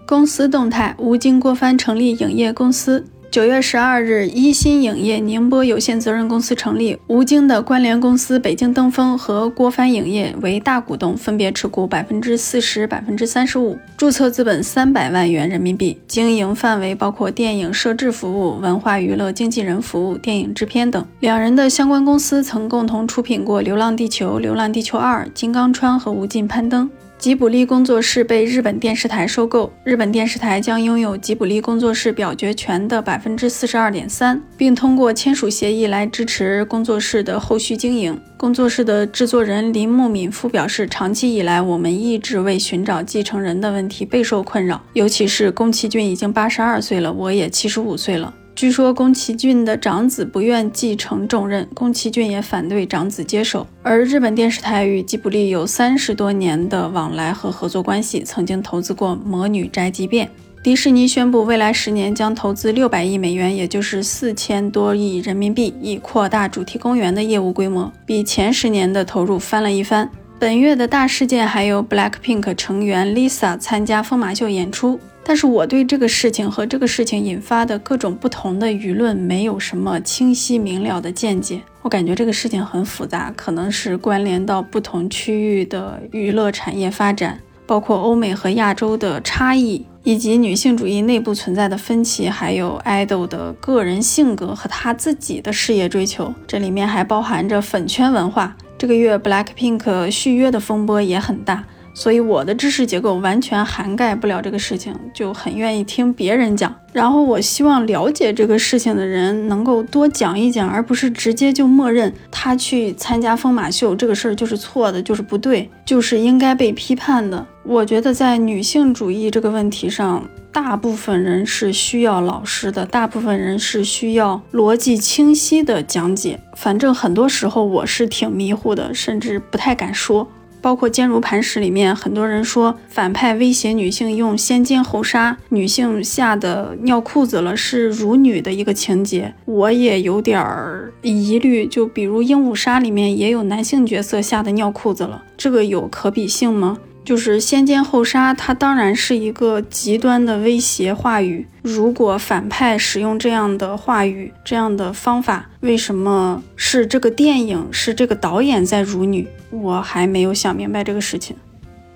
[0.07, 3.05] 公司动态：吴京、郭帆成立影业公司。
[3.32, 21.05] 九月十二日，一心影业宁波有限责任公司成立，吴京的关联公司北京登峰和郭帆影业为大股东，分别持股百分之四十、百分之三十五，注册资本三百万元人民币，经营范围包括电影摄制服务、文化娱乐经纪人服务、电影制片等。
[21.21, 26.86] 两人的相关公司曾共同出品过《流浪地球》《流浪地球二》《金刚川》和《无尽攀登》。
[27.22, 38.19] 吉卜力工作室被日本电视台收购，日本电视台将拥有吉卜力工作室表决权的百分之四十二点三，并通过签署协议来支持工作室的后续经营。
[38.38, 48.34] 工作室的制作人林木敏夫表示，长期以来，我们一直为寻找继承人的问题备受困扰，尤其是宫崎骏已经八十二岁了，我也七十五岁了。
[48.54, 53.66] 据说宫崎骏的长子不愿继承重任，宫崎骏也反对长子接手。
[53.82, 60.28] 而日本电视台与吉卜力有三十多年的往来和合作关系，曾经投资过《魔女宅急便》。
[60.64, 70.08] 迪士尼宣布，未来十年将投资六百亿美元，也就是四千多亿人民币，以扩大主题公园的业务规模，比前十年的投入翻了一番。
[70.38, 74.99] 本月的大事件还有 BLACKPINK 成员 Lisa 参加疯马秀演出。
[75.32, 81.61] 但是我对这个事情和这个事情引发的各种不同的舆论没有什么清晰明了的见解。
[81.84, 87.39] 我感觉这个事情很复杂，可能是关联到不同区域的娱乐产业发展。
[87.65, 96.34] 包括欧美和亚洲的差异，以及女性主义内部存在的分歧，还有爱豆的个人性格和他自己的事业追求。
[96.45, 98.57] 这里面还包含着粉圈文化。
[98.77, 101.63] 这个月 BLACKPINK 续约的风波也很大。
[101.93, 106.73] 所以我的知识结构完全涵盖不了这个事情，就很愿意听别人讲。
[106.93, 117.45] 然后我希望了解这个事情的人能够多讲一讲，而不是直接就默认他去参加疯马秀这个事儿就是错的，就是不对，就是应该被批判的。
[117.63, 126.39] 我觉得在女性主义这个问题上，大部分人是需要老师的，大部分人是需要逻辑清晰的讲解。
[126.57, 130.27] 反正很多时候我是挺迷糊的，甚至不太敢说。
[130.62, 141.66] 包括《坚如磐石》里面，很多人说反派威胁女性用先奸后杀，女性吓得尿裤子了，是辱女的一个情节，我也有点儿疑虑。
[141.66, 146.78] 就比如《鹦鹉杀》里面也有男性角色吓得尿裤子了，这个有可比性吗？
[147.04, 151.47] 就是先奸后杀，它当然是一个极端的威胁话语。
[151.62, 159.28] 如果反派使用这样的话语、这样的方法，为什么是这个电影、是这个导演在辱女？
[159.49, 161.36] 我还没有想明白这个事情。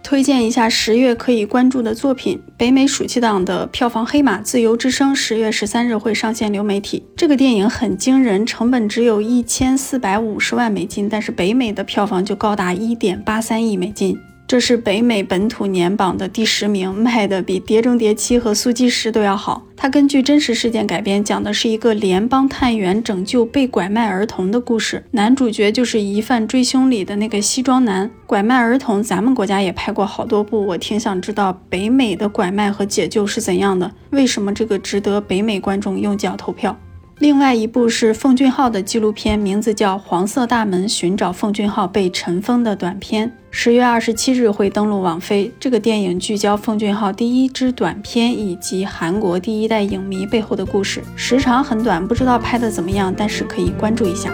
[0.04, 7.04] 推荐一下十月可以关注的作品：北美暑期档的票房黑马《自由之声》，十月十三日会上线流媒体。
[7.16, 14.16] 这个电影很惊人，成本只有一千四百五十万美金，但是北美的票房就高达一点八三亿美金。
[14.48, 19.64] 这是北美本土年榜的第十名，卖的比《碟中谍七》和《苏基十》都要好。
[19.76, 25.04] 它根据真实事件改编，讲的是一个联邦探员拯救被拐卖儿童的故事。
[25.10, 28.12] 男主角就是《疑犯追凶》里的那个西装男。
[28.28, 33.92] 拐卖儿童，咱们国家也拍过好多部，我挺想知道北美的拐卖和解救是怎样的。
[34.12, 36.78] 为什么这个值得北美观众用脚投票？
[37.20, 45.50] 另外一部是奉俊昊的纪录片，名字叫《黄色大门：寻找奉俊昊被尘封的短片》，十月二十七日会登陆网飞。
[45.58, 54.30] 这个电影聚焦奉俊昊第一支短片以及韩国第一代影迷背后的故事，时长很短，不知道拍的怎么样，但是可以关注一下。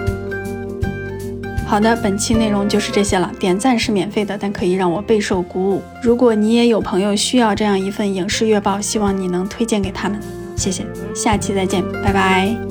[1.68, 3.32] 好的，本期内容就是这些了。
[3.40, 5.82] 点赞是免费的，但可以让我备受鼓舞。
[6.02, 10.20] 如果你也有朋友需要这样一份影视月报，希望你能推荐给他们。
[10.58, 10.84] 谢谢，
[11.16, 12.71] 下期再见，拜拜。